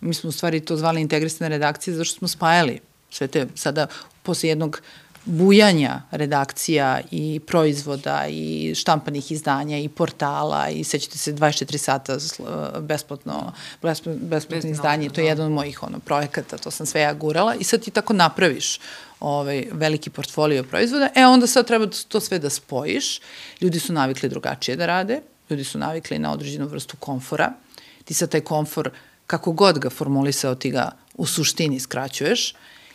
[0.00, 2.80] Mi smo u stvari to zvali integrisane redakcije zato što smo spajali
[3.10, 3.86] sve te sada
[4.22, 4.82] posle jednog
[5.24, 12.18] bujanja redakcija i proizvoda i štampanih izdanja i portala i sećate se 24 sata
[12.80, 13.52] besplatno,
[14.06, 15.28] besplatno izdanje, to je da.
[15.28, 18.78] jedan od mojih ono, projekata, to sam sve ja gurala i sad ti tako napraviš
[19.20, 23.20] ovaj, veliki portfolio proizvoda, e onda sad treba to sve da spojiš,
[23.60, 25.20] ljudi su navikli drugačije da rade,
[25.50, 27.52] ljudi su navikli na određenu vrstu komfora,
[28.04, 28.90] ti sad taj komfor,
[29.30, 32.54] kako god ga formulisao, ti ga u suštini skraćuješ,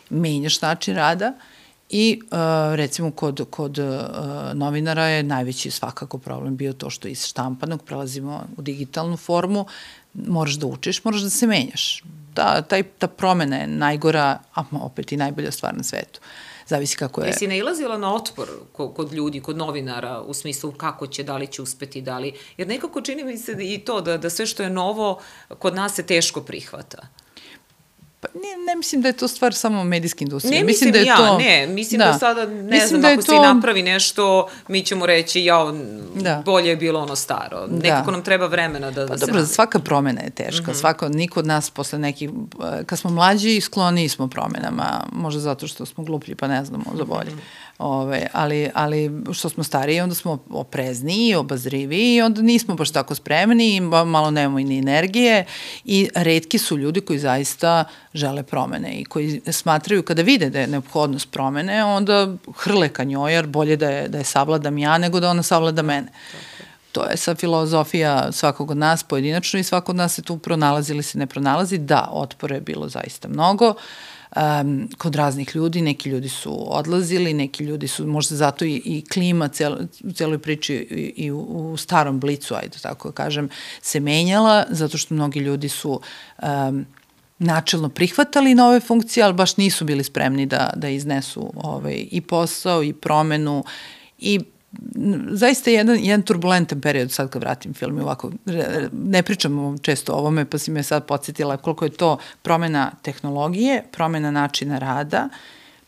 [0.10, 1.34] menjaš način rada
[1.90, 2.38] i uh,
[2.76, 3.86] recimo kod, kod uh,
[4.54, 9.66] novinara je najveći svakako problem bio to što iz štampanog prelazimo u digitalnu formu,
[10.14, 12.04] moraš da učiš, moraš da se menjaš.
[12.34, 16.20] Ta, taj, ta promena je najgora, a opet i najbolja stvar na svetu.
[16.20, 16.28] Uh,
[16.68, 17.28] zavisi kako je.
[17.28, 21.62] Jesi nailazila na otpor kod ljudi, kod novinara, u smislu kako će, da li će
[21.62, 22.34] uspeti, da li...
[22.58, 25.22] Jer nekako čini mi se i to, da, da sve što je novo
[25.60, 27.08] kod nas se teško prihvata.
[28.34, 30.60] Pa ne, ne mislim da je to stvar samo medijske industrije.
[30.60, 31.38] Ne mislim, mislim da je ja, to...
[31.38, 31.68] ne.
[31.68, 33.32] Mislim da, da sada, ne mislim znam, da ako to...
[33.32, 35.74] se napravi nešto, mi ćemo reći, ja,
[36.16, 36.42] da.
[36.46, 37.68] bolje je bilo ono staro.
[37.68, 37.76] Da.
[37.76, 39.26] Nekako nam treba vremena da, pa, da se...
[39.26, 40.72] Dobro, svaka promena je teška.
[40.72, 40.80] Mm -hmm.
[40.80, 42.30] Svako, niko od nas posle nekih...
[42.86, 45.04] Kad smo mlađi, skloni smo promenama.
[45.12, 47.32] Možda zato što smo gluplji, pa ne znamo za bolje.
[47.32, 47.66] Mm -hmm.
[47.78, 53.16] Ove, ali, ali što smo stariji, onda smo oprezniji, obazriviji i onda nismo baš tako
[53.16, 55.46] spremni, malo nemamo ni energije
[55.86, 57.84] i redki su ljudi koji zaista
[58.16, 63.34] žele promene i koji smatraju kada vide da je neophodnost promene, onda hrle ka njoj,
[63.34, 66.08] jer bolje da je, da je savladam ja nego da ona savlada mene.
[66.92, 70.94] To je sa filozofija svakog od nas pojedinačno i svako od nas se tu pronalazi
[70.94, 71.78] ili se ne pronalazi.
[71.78, 73.74] Da, otpore je bilo zaista mnogo.
[74.36, 79.06] Um, kod raznih ljudi, neki ljudi su odlazili, neki ljudi su možda zato i, i
[79.14, 83.50] klima cel, u celoj priči i, i u, u starom blicu, ajde tako da kažem,
[83.82, 86.02] se menjala, zato što mnogi ljudi su
[86.44, 86.86] um,
[87.40, 92.84] načelno prihvatali nove funkcije, ali baš nisu bili spremni da, da iznesu ovaj, i posao
[92.84, 93.64] i promenu
[94.20, 94.40] i
[95.30, 98.32] zaista jedan, jedan turbulentan period sad kad vratim film i ovako,
[98.92, 103.84] ne pričam često o ovome, pa si me sad podsjetila koliko je to promena tehnologije,
[103.92, 105.30] promena načina rada,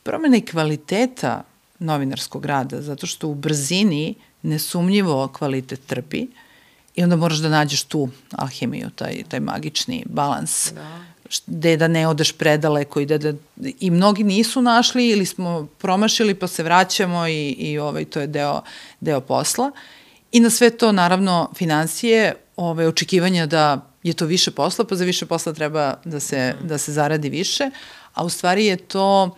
[0.03, 1.43] promena i kvaliteta
[1.79, 6.27] novinarskog rada, zato što u brzini nesumnjivo kvalitet trpi
[6.95, 10.71] i onda moraš da nađeš tu alhemiju, taj, taj magični balans.
[10.73, 11.16] Da
[11.47, 13.33] gde da ne odeš predaleko i da, da
[13.79, 18.27] i mnogi nisu našli ili smo promašili pa se vraćamo i, i ovaj, to je
[18.27, 18.61] deo,
[18.99, 19.71] deo posla.
[20.31, 25.05] I na sve to naravno financije, ove, očekivanja da je to više posla, pa za
[25.05, 27.69] više posla treba da se, da se zaradi više,
[28.13, 29.37] a u stvari je to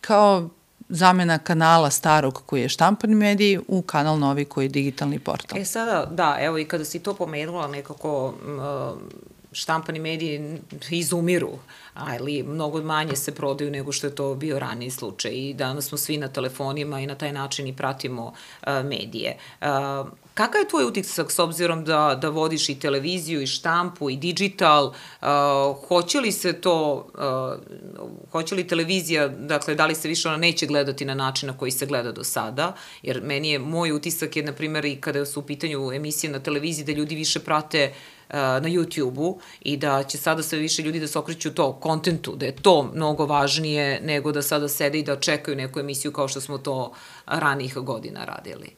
[0.00, 0.50] kao
[0.88, 5.58] zamena kanala starog koji je štampani medij u kanal novi koji je digitalni portal.
[5.58, 8.34] E sada, da, evo i kada si to pomenula nekako
[9.52, 10.58] štampani mediji
[10.90, 11.58] izumiru,
[11.94, 15.98] ali mnogo manje se prodaju nego što je to bio raniji slučaj i danas smo
[15.98, 19.36] svi na telefonima i na taj način i pratimo uh, medije.
[19.60, 19.66] Uh,
[20.34, 24.86] Kakav je tvoj utisak s obzirom da, da vodiš i televiziju i štampu i digital?
[24.86, 25.28] Uh,
[25.88, 30.66] hoće li se to, uh, hoće li televizija, dakle, da li se više ona neće
[30.66, 32.72] gledati na način na koji se gleda do sada?
[33.02, 36.40] Jer meni je, moj utisak je, na primjer, i kada su u pitanju emisije na
[36.40, 41.00] televiziji, da ljudi više prate uh, na YouTube-u i da će sada sve više ljudi
[41.00, 45.02] da se okreću to kontentu, da je to mnogo važnije nego da sada sede i
[45.02, 46.92] da čekaju neku emisiju kao što smo to
[47.26, 48.70] ranih godina radili.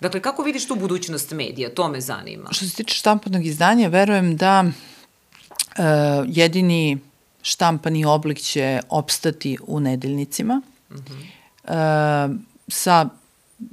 [0.00, 1.74] Dakle, kako vidiš tu budućnost medija?
[1.74, 2.48] To me zanima.
[2.52, 5.84] Što se tiče štampanog izdanja, verujem da uh,
[6.26, 6.98] jedini
[7.42, 10.62] štampani oblik će opstati u nedeljnicima.
[10.90, 12.30] Uh -huh.
[12.30, 12.36] uh,
[12.68, 13.08] sa,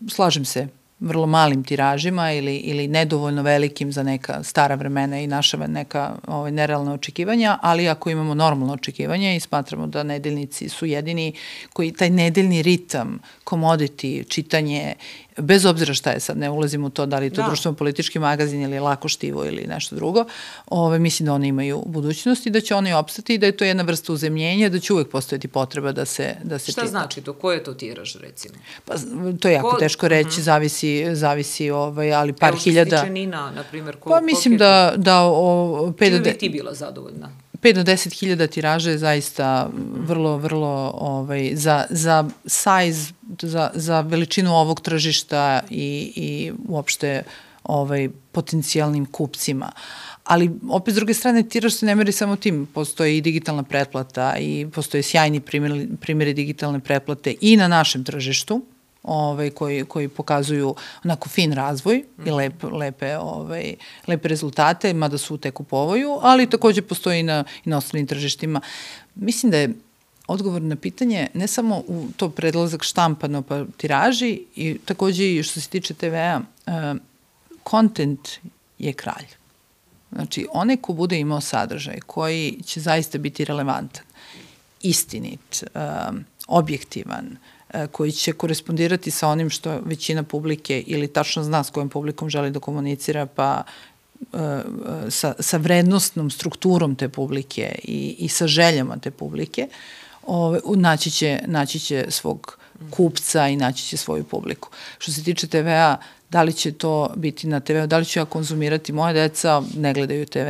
[0.09, 0.67] slažem se,
[0.99, 6.51] vrlo malim tiražima ili, ili nedovoljno velikim za neka stara vremena i naša neka ovaj,
[6.51, 11.33] nerealna očekivanja, ali ako imamo normalno očekivanje i smatramo da nedeljnici su jedini
[11.73, 14.95] koji taj nedeljni ritam, komoditi, čitanje
[15.37, 17.47] bez obzira šta je sad, ne ulazim u to da li je to da.
[17.47, 20.25] društveno-politički magazin ili lako štivo ili nešto drugo,
[20.67, 23.65] ove, mislim da oni imaju budućnost i da će oni opstati i da je to
[23.65, 26.91] jedna vrsta uzemljenja, da će uvek postojati potreba da se, da se Šta čita.
[26.91, 27.33] znači to?
[27.33, 28.55] Ko je to tiraž, recimo?
[28.85, 28.93] Pa,
[29.39, 29.77] to je jako ko...
[29.77, 30.39] teško reći, uh mhm.
[30.39, 30.43] -huh.
[30.43, 32.89] zavisi, zavisi ovaj, ali par Evo, hiljada.
[32.89, 36.17] Evo što se tiče Nina, na primjer, ko, Pa mislim da, da o, 5 do...
[36.17, 37.29] Čime bi ti bila zadovoljna?
[37.67, 39.69] 5 do 10 hiljada tiraža je zaista
[40.07, 47.23] vrlo, vrlo ovaj, za, za size, za, za veličinu ovog tržišta i, i uopšte
[47.63, 49.71] ovaj, potencijalnim kupcima.
[50.23, 54.37] Ali opet s druge strane tiraž se ne meri samo tim, postoje i digitalna pretplata
[54.39, 58.61] i postoje sjajni primjeri, primjeri digitalne pretplate i na našem tržištu,
[59.07, 63.75] ovaj, koji, koji pokazuju onako fin razvoj i lep, lepe, ovaj,
[64.07, 68.07] lepe rezultate, mada su tek u povoju, ali takođe postoji i na, i na ostalim
[68.07, 68.61] tržištima.
[69.15, 69.73] Mislim da je
[70.27, 75.61] odgovor na pitanje ne samo u to predlazak štampano pa tiraži i takođe i što
[75.61, 76.41] se tiče TV-a,
[77.63, 79.27] kontent uh, je kralj.
[80.11, 84.03] Znači, onaj ko bude imao sadržaj koji će zaista biti relevantan,
[84.81, 86.15] istinit, uh,
[86.47, 87.56] objektivan, E,
[87.91, 92.51] koji će korespondirati sa onim što većina publike ili tačno zna s kojom publikom želi
[92.51, 93.63] da komunicira, pa
[94.33, 94.61] e, e,
[95.11, 99.67] sa, sa vrednostnom strukturom te publike i, i sa željama te publike,
[100.25, 102.57] ove, naći, će, naći će svog
[102.89, 104.69] kupca i naći će svoju publiku.
[104.97, 105.97] Što se tiče TV-a,
[106.29, 109.93] da li će to biti na TV-u, da li ću ja konzumirati, moje deca ne
[109.93, 110.47] gledaju TV,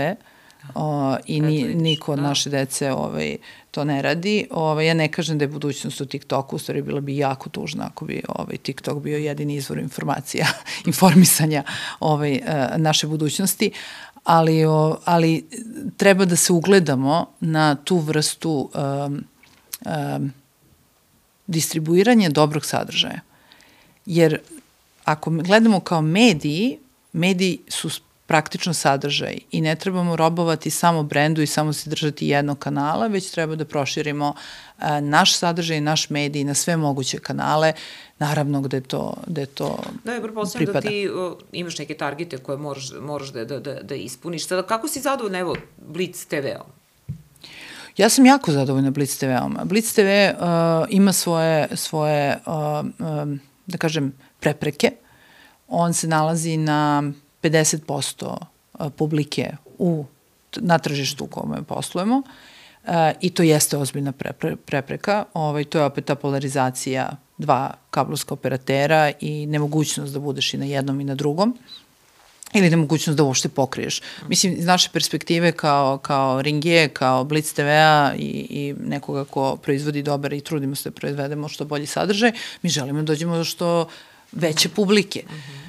[0.75, 2.23] o, i ni, niko od da.
[2.23, 3.37] naše dece ovaj,
[3.77, 4.47] to ne radi.
[4.51, 7.85] Ovaj, ja ne kažem da je budućnost u TikToku, u stvari bila bi jako tužna
[7.85, 10.47] ako bi ovaj, TikTok bio jedini izvor informacija,
[10.91, 11.63] informisanja
[11.99, 12.41] ovaj, e,
[12.77, 13.71] naše budućnosti,
[14.23, 15.45] ali, o, ali
[15.97, 19.23] treba da se ugledamo na tu vrstu um,
[19.85, 20.33] um,
[21.47, 23.19] distribuiranja dobrog sadržaja.
[24.05, 24.39] Jer
[25.03, 26.79] ako gledamo kao mediji,
[27.13, 27.89] mediji su
[28.27, 33.31] praktično sadržaj i ne trebamo robovati samo brendu i samo se držati jednog kanala, već
[33.31, 34.33] treba da proširimo
[34.77, 37.73] a, e, naš sadržaj, naš medij na sve moguće kanale,
[38.19, 40.21] naravno gde to, gde to da, je,
[40.55, 40.81] pripada.
[40.81, 44.47] da ti uh, imaš neke targete koje moraš, moraš da, da, da, da ispuniš.
[44.47, 46.71] Sada, kako si zadovoljna, evo, Blitz TV-om?
[47.97, 49.57] Ja sam jako zadovoljna Blitz TV-om.
[49.63, 54.91] Blitz TV uh, ima svoje, svoje uh, um, da kažem, prepreke.
[55.67, 57.11] On se nalazi na
[57.49, 58.37] 50%
[58.95, 60.05] publike u,
[60.55, 62.21] na tržištu u kome poslujemo
[63.21, 65.25] i to jeste ozbiljna pre, pre, prepreka.
[65.33, 70.65] Ovaj, to je opet ta polarizacija dva kablovska operatera i nemogućnost da budeš i na
[70.65, 71.57] jednom i na drugom
[72.53, 74.01] ili nemogućnost da uopšte pokriješ.
[74.27, 80.03] Mislim, iz naše perspektive kao, kao Ringije, kao Blitz TV-a i, i nekoga ko proizvodi
[80.03, 82.31] dobar i trudimo se da proizvedemo što bolji sadržaj,
[82.61, 83.89] mi želimo da dođemo do što
[84.31, 85.23] veće publike.
[85.25, 85.66] Uh -huh.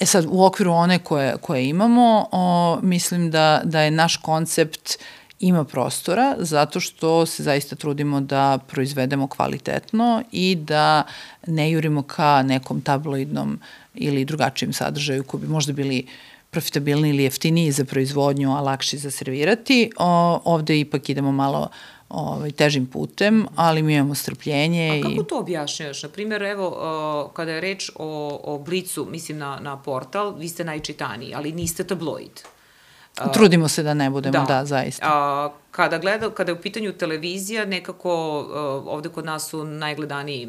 [0.00, 4.98] E sad, u okviru one koje, koje imamo, o, mislim da, da je naš koncept
[5.40, 11.02] ima prostora zato što se zaista trudimo da proizvedemo kvalitetno i da
[11.46, 13.60] ne jurimo ka nekom tabloidnom
[13.94, 16.06] ili drugačijem sadržaju koji bi možda bili
[16.50, 19.90] profitabilni ili jeftiniji za proizvodnju, a lakši za servirati.
[19.98, 21.68] O, ovde ipak idemo malo
[22.12, 25.00] ovaj, težim putem, ali mi imamo strpljenje.
[25.00, 26.02] A kako to objašnjavaš?
[26.02, 30.48] Na primjer, evo, uh, kada je reč o, o Blicu, mislim na, na portal, vi
[30.48, 32.42] ste najčitaniji, ali niste tabloid.
[33.20, 35.06] Uh, Trudimo se da ne budemo, da, da zaista.
[35.46, 40.48] Uh, kada, gleda, kada je u pitanju televizija, nekako uh, ovde kod nas su najgledaniji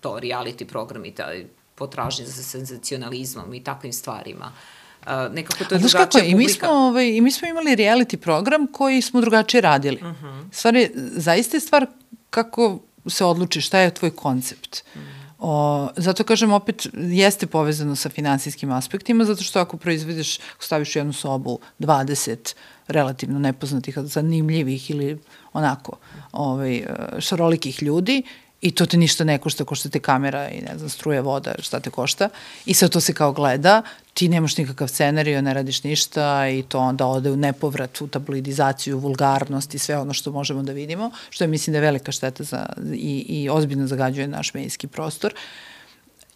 [0.00, 4.46] to reality programi, taj potražnje za senzacionalizmom i takvim stvarima.
[4.46, 6.30] Uh, Uh, nekako to je drugačija kako, publika.
[6.30, 9.96] I mi, smo, ovaj, I mi smo imali reality program koji smo drugačije radili.
[9.96, 10.26] Uh mhm.
[10.26, 10.44] -huh.
[10.52, 11.86] Stvari, zaista je stvar
[12.30, 14.82] kako se odluči šta je tvoj koncept.
[14.94, 15.10] Uh mhm.
[15.10, 15.20] -huh.
[15.42, 20.96] O, zato kažem opet jeste povezano sa finansijskim aspektima zato što ako proizvedeš, ako staviš
[20.96, 22.54] u jednu sobu 20
[22.88, 25.18] relativno nepoznatih, zanimljivih ili
[25.52, 25.96] onako
[26.32, 26.82] ovaj,
[27.18, 28.22] šarolikih ljudi
[28.60, 31.80] i to te ništa ne košta, košta te kamera i ne znam, struje voda, šta
[31.80, 32.28] te košta.
[32.66, 33.82] I sad to se kao gleda,
[34.14, 38.98] ti nemaš nikakav scenariju, ne radiš ništa i to onda ode u nepovrat, u tabloidizaciju,
[38.98, 42.44] vulgarnost i sve ono što možemo da vidimo, što je mislim da je velika šteta
[42.44, 45.34] za, i, i ozbiljno zagađuje naš medijski prostor.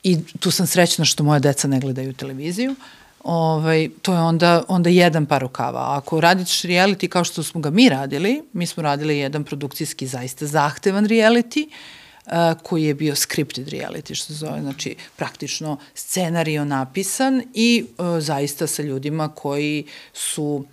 [0.02, 2.74] I tu sam srećna što moja deca ne gledaju televiziju,
[3.24, 5.96] ovaj, to je onda, onda jedan par rukava.
[5.96, 10.46] Ako radiš reality kao što smo ga mi radili, mi smo radili jedan produkcijski zaista
[10.46, 11.72] zahtevan reality, uh,
[12.62, 18.66] koji je bio scripted reality, što se zove, znači praktično scenario napisan i uh, zaista
[18.66, 20.64] sa ljudima koji su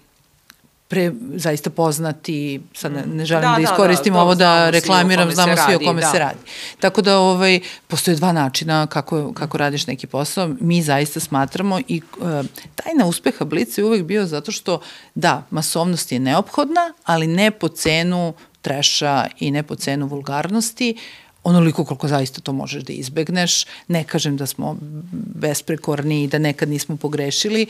[0.92, 4.70] pre, zaista poznati, sad ne, ne želim da, da, da iskoristim da, da, ovo da
[4.70, 6.08] reklamiram, znamo svi o kome da.
[6.08, 6.40] se radi.
[6.80, 10.50] Tako da ovaj, postoje dva načina kako, kako radiš neki posao.
[10.60, 12.28] Mi zaista smatramo i uh,
[12.76, 14.82] tajna uspeha Blica je uvek bio zato što,
[15.16, 20.98] da, masovnost je neophodna, ali ne po cenu treša i ne po cenu vulgarnosti,
[21.44, 23.66] onoliko koliko zaista to možeš da izbegneš.
[23.88, 24.78] Ne kažem da smo
[25.12, 27.66] besprekorni i da nekad nismo pogrešili,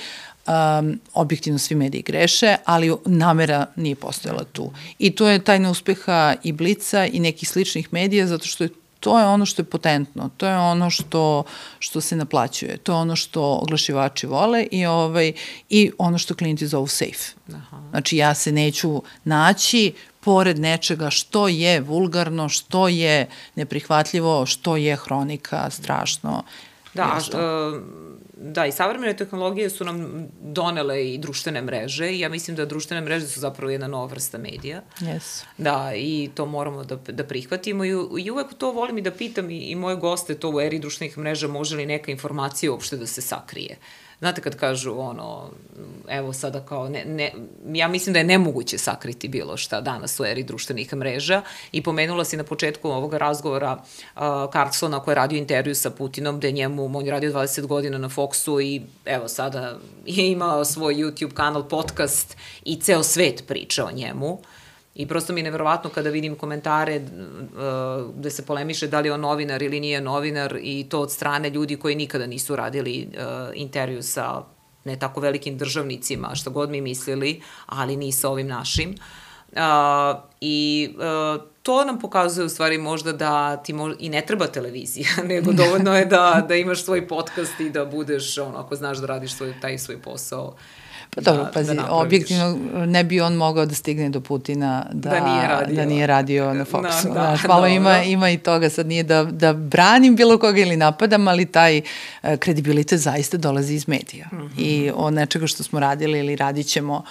[0.47, 4.71] um, objektivno svi mediji greše, ali namera nije postojala tu.
[4.99, 8.69] I to je tajna uspeha i Blica i nekih sličnih medija, zato što je
[9.01, 11.43] to je ono što je potentno, to je ono što,
[11.79, 15.33] što se naplaćuje, to je ono što oglašivači vole i, ovaj,
[15.69, 17.33] i ono što klijenti zovu safe.
[17.53, 17.81] Aha.
[17.89, 24.95] Znači ja se neću naći pored nečega što je vulgarno, što je neprihvatljivo, što je
[24.95, 26.43] hronika, strašno.
[26.93, 27.81] Da, uh,
[28.35, 33.01] da, i savremene tehnologije su nam donele i društvene mreže i ja mislim da društvene
[33.01, 34.81] mreže su zapravo jedna nova vrsta medija.
[34.99, 35.43] Yes.
[35.57, 39.49] Da, i to moramo da, da prihvatimo i, i uvek to volim i da pitam
[39.49, 43.07] i, i moje goste to u eri društvenih mreža može li neka informacija uopšte da
[43.07, 43.77] se sakrije.
[43.79, 45.49] Uh, znate kad kažu ono,
[46.09, 47.31] evo sada kao, ne, ne,
[47.73, 51.41] ja mislim da je nemoguće sakriti bilo šta danas u eri društvenih mreža
[51.71, 54.21] i pomenula si na početku ovoga razgovora uh,
[54.53, 58.09] Carlsona koji je radio intervju sa Putinom, gde njemu, on je radio 20 godina na
[58.09, 63.91] Foxu i evo sada je imao svoj YouTube kanal, podcast i ceo svet priča o
[63.91, 64.33] njemu.
[64.33, 64.39] Uh,
[64.95, 69.13] I prosto mi je neverovatno kada vidim komentare uh, gde se polemiše da li je
[69.13, 73.23] on novinar ili nije novinar i to od strane ljudi koji nikada nisu radili uh,
[73.53, 74.43] intervju sa
[74.83, 78.95] ne tako velikim državnicima, što god mi mislili, ali ni sa ovim našim.
[79.51, 79.57] Uh,
[80.41, 85.09] I uh, to nam pokazuje u stvari možda da ti mož, i ne treba televizija,
[85.29, 89.07] nego dovoljno je da, da imaš svoj podcast i da budeš, ono, ako znaš da
[89.07, 90.55] radiš svoj, taj svoj posao,
[91.15, 95.09] Pa dobro, da, pazi, da objektivno ne bi on mogao da stigne do Putina da,
[95.09, 97.03] da nije radio, da nije radio na Foxu.
[97.03, 100.59] Da, da, Znaš, malo ima, ima i toga, sad nije da, da branim bilo koga
[100.59, 101.81] ili napadam, ali taj
[102.23, 104.27] uh, kredibilitet zaista dolazi iz medija.
[104.31, 104.49] Mm -hmm.
[104.57, 107.03] I od nečega što smo radili ili radit ćemo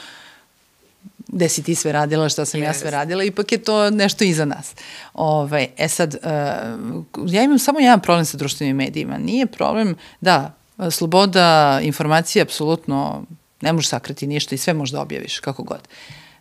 [1.29, 2.65] gde si ti sve radila, šta sam yes.
[2.65, 4.75] ja sve radila, ipak je to nešto iza nas.
[5.15, 9.19] Ove, ovaj, e sad, uh, ja imam samo jedan problem sa društvenim medijima.
[9.19, 10.55] Nije problem, da,
[10.91, 13.25] sloboda informacije apsolutno
[13.61, 15.89] Ne možeš sakrati ništa i sve možeš da objaviš, kako god.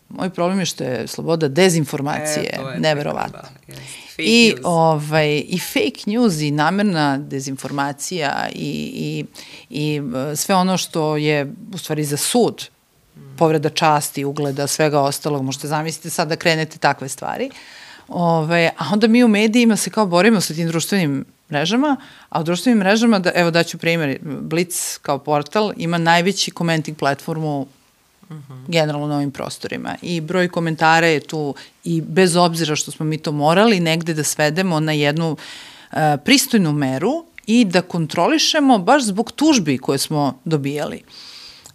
[0.10, 3.42] Moj problem je što je sloboda dezinformacije e, neverovatna.
[3.68, 3.74] Da,
[4.18, 4.62] I, news.
[4.64, 9.26] ovaj, I fake news i namerna dezinformacija i, i,
[9.70, 10.02] i
[10.32, 12.70] e, sve ono što je u stvari za sud,
[13.38, 17.50] povreda časti, ugleda, svega ostalog, možete zamisliti sad da krenete takve stvari.
[18.10, 21.96] Ove, a onda mi u medijima se kao borimo sa tim društvenim mrežama,
[22.30, 27.62] a u društvenim mrežama, da, evo daću primjer, Blitz kao portal ima najveći commenting platformu
[27.62, 28.54] uh mhm.
[28.54, 28.68] -huh.
[28.68, 33.18] generalno na ovim prostorima i broj komentara je tu i bez obzira što smo mi
[33.18, 39.32] to morali negde da svedemo na jednu uh, pristojnu meru i da kontrolišemo baš zbog
[39.32, 41.04] tužbi koje smo dobijali.
[41.08, 41.14] Uh,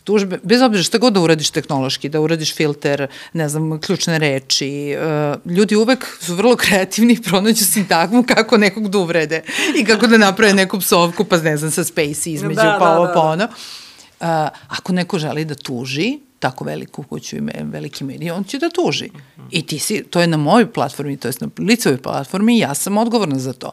[0.05, 4.97] tužbe, bez obzira šta god da uradiš tehnološki, da uradiš filter, ne znam, ključne reči,
[4.97, 9.43] uh, ljudi uvek su vrlo kreativni i pronađu sintagmu kako nekog da uvrede
[9.81, 12.97] i kako da naprave neku psovku, pa ne znam, sa space između, da, pa da,
[12.97, 13.45] ovo, da, pa ono.
[13.45, 14.29] Uh,
[14.69, 19.11] ako neko želi da tuži, tako veliku kuću i veliki medij, on će da tuži.
[19.51, 22.75] I ti si, to je na mojoj platformi, to je na licovoj platformi i ja
[22.75, 23.73] sam odgovorna za to.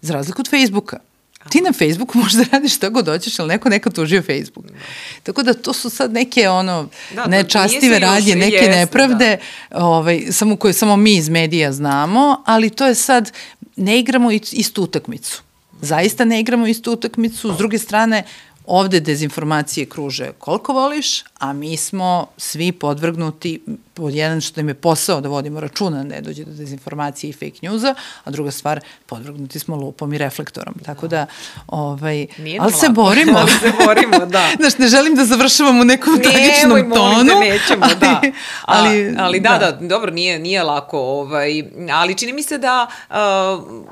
[0.00, 0.98] Za razliku od Facebooka.
[1.48, 4.66] Ti na Facebooku možeš da radiš šta god hoćeš, ali neko neka tužio Facebook.
[4.66, 4.74] Da.
[5.22, 9.38] Tako da to su sad neke ono da, nečastive radnje, neke jeste, nepravde,
[9.70, 9.84] da.
[9.84, 13.32] ovaj, samo koje samo mi iz medija znamo, ali to je sad,
[13.76, 15.42] ne igramo istu utakmicu.
[15.80, 17.54] Zaista ne igramo istu utakmicu.
[17.54, 18.24] S druge strane,
[18.66, 23.60] ovde dezinformacije kruže koliko voliš, a mi smo svi podvrgnuti,
[24.02, 27.34] pod jedan što im je posao da vodimo računa, da ne dođe do dezinformacije i
[27.34, 27.94] fake newsa,
[28.24, 30.74] a druga stvar, podvrgnuti smo lupom i reflektorom.
[30.84, 31.26] Tako da,
[31.68, 33.38] ovaj, Nije ali se borimo.
[33.38, 34.48] ali se borimo, da.
[34.56, 37.30] Znaš, ne želim da završavam u nekom tragičnom Nemoj, molim tonu.
[37.30, 38.20] te, nećemo, da.
[38.62, 42.58] ali, A, ali da, da, da, dobro, nije, nije lako, ovaj, ali čini mi se
[42.58, 43.16] da uh,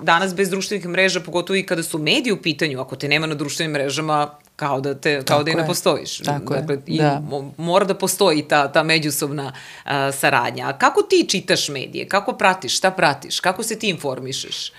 [0.03, 3.35] danas bez društvenih mreža, pogotovo i kada su mediji u pitanju, ako te nema na
[3.35, 5.67] društvenim mrežama, kao da te kao Tako da i ne je.
[5.67, 6.19] postojiš.
[6.19, 7.23] Tako je, dakle, I da.
[7.23, 9.53] mo- mora da postoji ta ta međusobna
[9.85, 10.73] uh, saradnja.
[10.73, 12.09] Kako ti čitaš medije?
[12.09, 12.77] Kako pratiš?
[12.77, 13.41] Šta pratiš?
[13.41, 14.73] Kako se ti informišeš?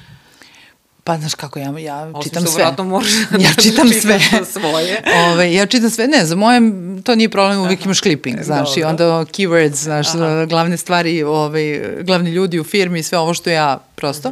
[1.04, 2.58] Pa znaš kako, ja, ja Osim čitam što sve.
[2.58, 4.20] verovatno možeš da ja čitam sve.
[4.46, 5.04] svoje.
[5.32, 6.62] Ove, ja čitam sve, ne, za moje
[7.04, 8.90] to nije problem, uvijek imaš clipping, znaš, i Dobro.
[8.90, 10.08] onda keywords, znaš,
[10.50, 14.32] glavne stvari, ovaj, glavni ljudi u firmi i sve ovo što ja prosto.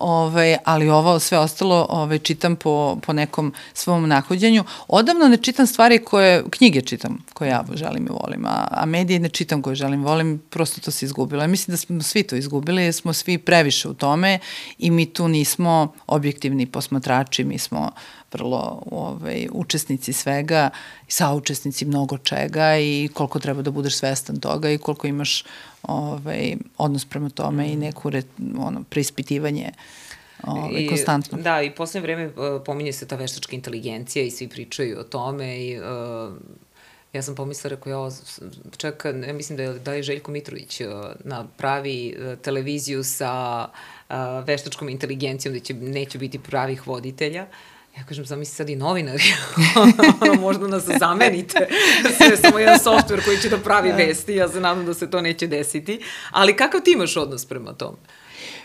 [0.00, 4.64] Ove, ali ovo sve ostalo ove, čitam po, po nekom svom nahođenju.
[4.88, 9.18] Odavno ne čitam stvari koje, knjige čitam, koje ja želim i volim, a, a medije
[9.18, 11.42] ne čitam koje želim i volim, prosto to se izgubilo.
[11.42, 14.38] Ja mislim da smo svi to izgubili, jer smo svi previše u tome
[14.78, 17.90] i mi tu nismo objektivni posmatrači, mi smo
[18.32, 20.70] vrlo ovaj, učesnici svega
[21.08, 25.44] saučesnici mnogo čega i koliko treba da budeš svestan toga i koliko imaš
[25.82, 28.22] ovaj, odnos prema tome i neku re,
[28.58, 29.72] ono, preispitivanje
[30.42, 31.38] ovaj, konstantno.
[31.38, 35.58] Da, i poslednje vreme uh, pominje se ta veštačka inteligencija i svi pričaju o tome
[35.58, 35.84] i uh,
[37.12, 38.10] ja sam pomislila, rekao, ja,
[38.76, 40.88] čak, ja mislim da je, da je Željko Mitrović uh,
[41.24, 43.64] na pravi uh, televiziju sa
[44.08, 44.16] uh,
[44.46, 47.46] veštačkom inteligencijom, da će, neće biti pravih voditelja.
[47.98, 49.22] Ja kažem, zamisli sad i novinari,
[50.22, 51.68] ono, možda nas zamenite,
[52.16, 55.20] sve samo jedan softver koji će da pravi vesti, ja se nadam da se to
[55.20, 57.96] neće desiti, ali kakav ti imaš odnos prema tome?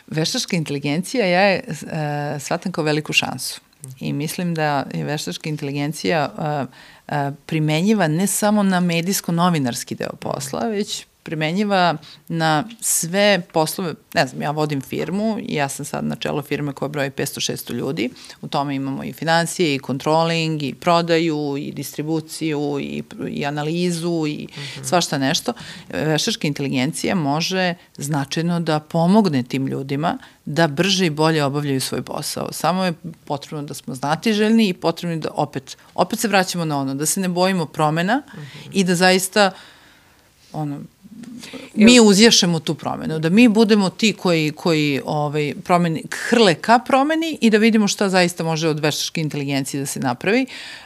[0.07, 3.61] Veštačka inteligencija ja je uh, shvatam kao veliku šansu.
[3.99, 6.69] I mislim da je veštačka inteligencija uh,
[7.07, 11.97] uh, primenjiva ne samo na medijsko-novinarski deo posla, već primenjiva
[12.27, 16.73] na sve poslove, ne znam, ja vodim firmu i ja sam sad na čelo firme
[16.73, 18.09] koja broji 500-600 ljudi,
[18.41, 24.47] u tome imamo i financije, i controlling, i prodaju, i distribuciju, i, i analizu, i
[24.51, 24.83] mm -hmm.
[24.83, 25.53] svašta nešto.
[25.89, 32.51] Veštačka inteligencija može značajno da pomogne tim ljudima da brže i bolje obavljaju svoj posao.
[32.51, 32.93] Samo je
[33.25, 37.19] potrebno da smo znatiželjni i potrebno da opet, opet se vraćamo na ono, da se
[37.19, 38.69] ne bojimo promena mm -hmm.
[38.73, 39.51] i da zaista
[40.53, 40.79] ono,
[41.75, 47.37] mi uzješemo tu promenu, da mi budemo ti koji, koji ovaj, promeni, hrle ka promeni
[47.41, 50.45] i da vidimo šta zaista može od veštačke inteligencije da se napravi.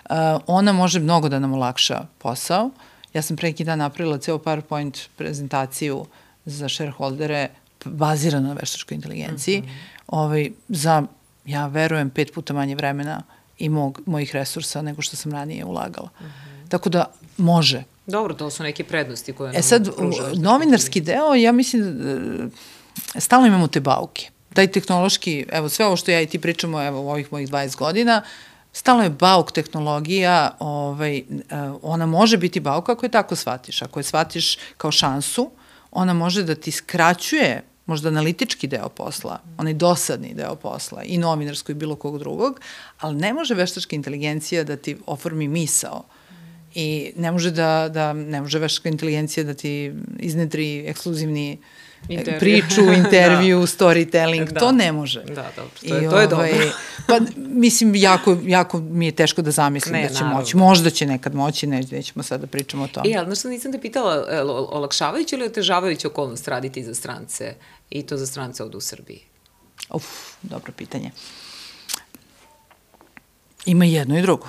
[0.10, 0.16] Uh,
[0.48, 2.70] ona može mnogo da nam olakša posao.
[3.14, 6.06] Ja sam pre neki dan napravila ceo PowerPoint prezentaciju
[6.46, 7.50] za shareholdere
[7.86, 9.62] bazirano na veštačkoj inteligenciji.
[9.62, 10.04] Mm -hmm.
[10.08, 11.04] ovaj, za,
[11.46, 13.24] ja verujem, pet puta manje vremena
[13.58, 16.10] i mog, mojih resursa nego što sam ranije ulagala.
[16.22, 16.57] Mm -hmm.
[16.70, 19.90] Tako da može, Dobro, to su neke prednosti koje nam E sad,
[20.36, 24.30] novinarski deo, ja mislim da stalno imamo te bauke.
[24.54, 27.78] Taj tehnološki, evo sve ovo što ja i ti pričamo, evo u ovih mojih 20
[27.78, 28.22] godina,
[28.74, 31.24] stalno je bauk tehnologija, ovaj,
[31.82, 33.82] ona može biti bauk ako je tako shvatiš.
[33.82, 35.52] Ako je shvatiš kao šansu,
[35.92, 41.72] ona može da ti skraćuje možda analitički deo posla, onaj dosadni deo posla i novinarsko
[41.72, 42.60] i bilo kog drugog,
[43.00, 46.04] ali ne može veštačka inteligencija da ti oformi misao
[46.76, 51.58] i ne može da, da ne može veštačka inteligencija da ti iznedri ekskluzivni
[52.10, 52.40] intervju.
[52.40, 53.66] priču, intervju, da.
[53.66, 54.60] storytelling, da.
[54.60, 55.24] to ne može.
[55.24, 56.72] Da, dobro, to je, I, to je ovaj, dobro.
[57.08, 60.40] pa, mislim, jako, jako mi je teško da zamislim ne, da će naravno.
[60.40, 60.58] moći.
[60.58, 63.10] Možda će nekad moći, ne, nećemo sad da pričamo o tome.
[63.10, 64.26] E, ali znaš nisam te pitala,
[64.72, 67.56] olakšavajući ili otežavajući okolnost raditi za strance
[67.90, 69.20] i to za strance ovde u Srbiji?
[69.94, 70.06] Uf,
[70.42, 71.12] dobro pitanje.
[73.66, 74.48] Ima jedno i drugo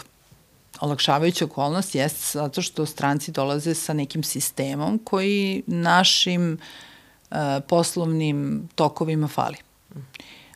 [0.81, 6.59] olakšavajuća okolnost jeste zato što stranci dolaze sa nekim sistemom koji našim
[7.31, 7.37] uh,
[7.69, 9.57] poslovnim tokovima fali.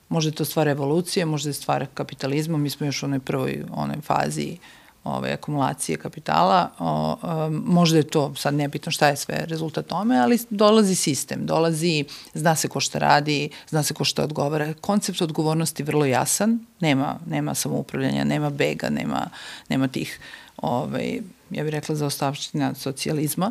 [0.08, 3.64] Možda je to stvar evolucije, možda je stvar kapitalizma, mi smo još u onoj prvoj
[3.70, 4.58] onoj fazi
[5.04, 10.18] ove, akumulacije kapitala, o, o, možda je to, sad nebitno šta je sve rezultat tome,
[10.18, 14.74] ali dolazi sistem, dolazi, zna se ko šta radi, zna se ko šta odgovara.
[14.80, 19.26] Koncept odgovornosti vrlo jasan, nema, nema samoupravljanja, nema bega, nema,
[19.68, 20.20] nema tih,
[20.56, 23.50] ovaj, ja bih rekla, zaostavština socijalizma,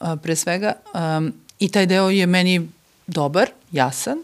[0.00, 0.72] a, pre svega.
[0.94, 2.68] Um, I taj deo je meni
[3.06, 4.18] dobar, jasan,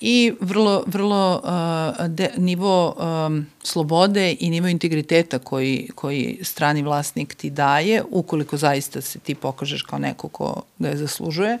[0.00, 2.96] i vrlo, vrlo uh, de, nivo
[3.26, 9.34] um, slobode i nivo integriteta koji, koji strani vlasnik ti daje, ukoliko zaista se ti
[9.34, 11.58] pokažeš kao neko ko ga je zaslužuje,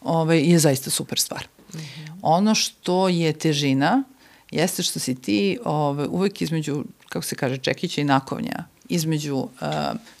[0.00, 1.46] ovaj, je zaista super stvar.
[1.74, 2.18] Mm -hmm.
[2.22, 4.02] Ono što je težina
[4.50, 9.48] jeste što si ti ovaj, uvek između, kako se kaže, čekića i nakovnja, između uh,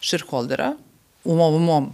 [0.00, 0.76] shareholdera,
[1.24, 1.92] u ovom mom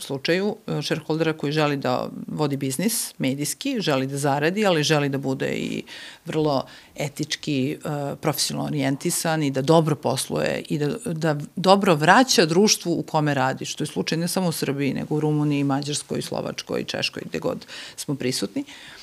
[0.00, 5.48] slučaju shareholdera koji želi da vodi biznis medijski, želi da zaradi, ali želi da bude
[5.48, 5.82] i
[6.26, 6.66] vrlo
[6.96, 7.76] etički, e,
[8.16, 13.64] profesionalno orijentisan i da dobro posluje i da, da dobro vraća društvu u kome radi,
[13.64, 17.66] što je slučaj ne samo u Srbiji, nego u Rumuniji, Mađarskoj, Slovačkoj, Češkoj, gde god
[17.96, 18.62] smo prisutni.
[18.62, 18.97] Uh,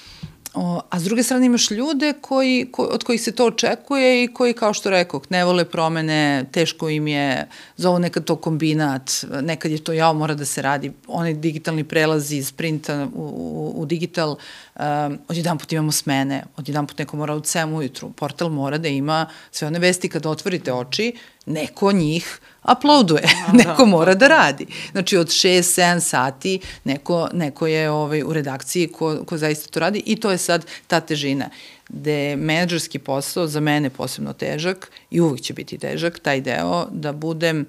[0.55, 4.27] O, a s druge strane imaš ljude koji, ko, od kojih se to očekuje i
[4.27, 7.47] koji, kao što rekao, ne vole promene, teško im je,
[7.77, 12.31] zovu nekad to kombinat, nekad je to jao, mora da se radi, onaj digitalni prelaz
[12.31, 14.35] iz printa u, u, u digital,
[14.79, 18.87] um, odjedan put imamo smene, odjedan put neko mora u 7 ujutru, portal mora da
[18.87, 21.13] ima sve one vesti kad otvorite oči,
[21.45, 22.39] neko njih
[22.71, 24.65] uploaduje, A, neko da, mora da, da radi.
[24.91, 30.03] Znači od 6-7 sati neko, neko je ovaj, u redakciji ko, ko zaista to radi
[30.05, 31.49] i to je sad ta težina.
[31.89, 36.87] Gde je menadžerski posao za mene posebno težak i uvijek će biti težak, taj deo
[36.91, 37.65] da budem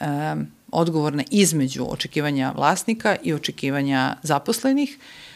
[0.00, 5.31] um, odgovorna između očekivanja vlasnika i očekivanja zaposlenih uh,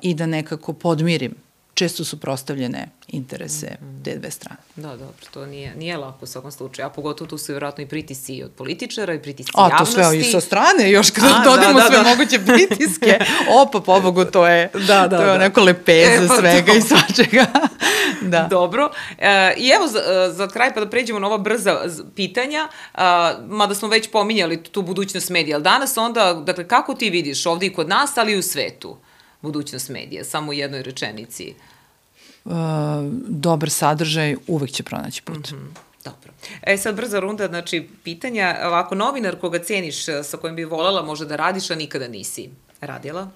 [0.00, 1.34] i da nekako podmirim
[1.80, 4.04] često su prostavljene interese -hmm.
[4.04, 4.60] te dve strane.
[4.76, 7.86] Da, dobro, to nije, nije lako u svakom slučaju, a pogotovo tu su vjerojatno i
[7.86, 10.00] pritisci i od političara i pritisci a, javnosti.
[10.00, 12.10] A, to sve i sa strane, još kada a, dodamo da, da, sve da.
[12.10, 13.18] moguće pritiske,
[13.62, 15.38] opa, pobogu, to je, da, da, to je da.
[15.38, 16.78] neko lepeze e, pa svega to.
[16.78, 17.46] i svačega.
[18.32, 18.46] da.
[18.50, 21.80] Dobro, e, i evo za, e, za kraj pa da pređemo na ova brza
[22.16, 27.10] pitanja, a, mada smo već pominjali tu budućnost medija, ali danas onda, dakle, kako ti
[27.10, 28.96] vidiš ovde i kod nas, ali i u svetu?
[29.42, 31.54] Budućnost medija, samo u jednoj rečenici?
[32.44, 32.52] Uh,
[33.28, 35.50] dobar sadržaj uvek će pronaći put.
[35.50, 35.90] Mm -hmm.
[36.04, 36.32] Dobro.
[36.62, 41.26] E sad brza runda, znači pitanja, ovako novinar koga ceniš, sa kojim bi voljela možda
[41.26, 43.30] da radiš, a nikada nisi radila?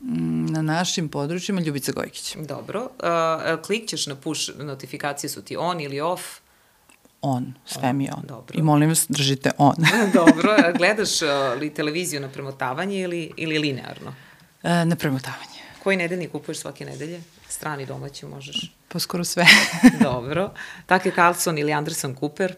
[0.00, 2.36] Mm, na našim područjima Ljubica Gojkić.
[2.36, 2.82] Dobro.
[2.82, 6.22] Uh, klikćeš na push notifikacije, su ti on ili off?
[7.20, 7.96] On, sve on.
[7.96, 8.22] mi je on.
[8.26, 8.58] Dobro.
[8.58, 9.76] I molim vas, držite on.
[10.14, 10.56] Dobro.
[10.78, 11.28] Gledaš uh,
[11.60, 14.14] li televiziju na premotavanje ili, ili linearno?
[14.66, 15.60] E, na premotavanje.
[15.82, 17.20] Koji nedeljnik kupuješ svake nedelje?
[17.48, 18.72] Strani domaći možeš?
[18.88, 19.46] Pa skoro sve.
[20.02, 20.52] Dobro.
[20.86, 22.54] Take Carlson ili Anderson Cooper?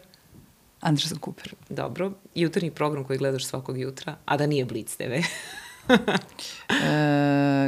[0.81, 1.53] Anderson Cooper.
[1.69, 2.11] Dobro.
[2.35, 5.03] Jutarnji program koji gledaš svakog jutra, a da nije Blitz TV?
[5.13, 5.23] e,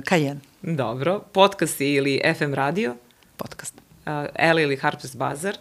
[0.02, 0.38] K1.
[0.62, 1.20] Dobro.
[1.20, 2.96] Podcast ili FM radio?
[3.38, 3.76] Podcast.
[4.06, 5.56] Uh, L ili Harper's Bazaar?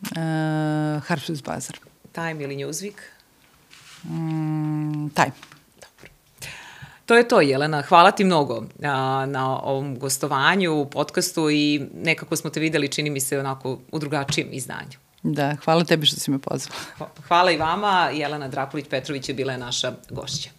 [0.00, 0.16] Uh,
[1.08, 1.78] Harper's Bazaar.
[2.12, 2.98] Time ili Newsweek?
[4.04, 5.57] Mm, time.
[7.08, 7.82] To je to, Jelena.
[7.82, 13.10] Hvala ti mnogo a, na ovom gostovanju, u podcastu i nekako smo te videli, čini
[13.10, 14.98] mi se, onako u drugačijem izdanju.
[15.22, 16.80] Da, hvala tebi što si me pozvala.
[17.28, 18.10] Hvala i vama.
[18.12, 20.50] Jelena Drakulić-Petrović je bila je naša gošća.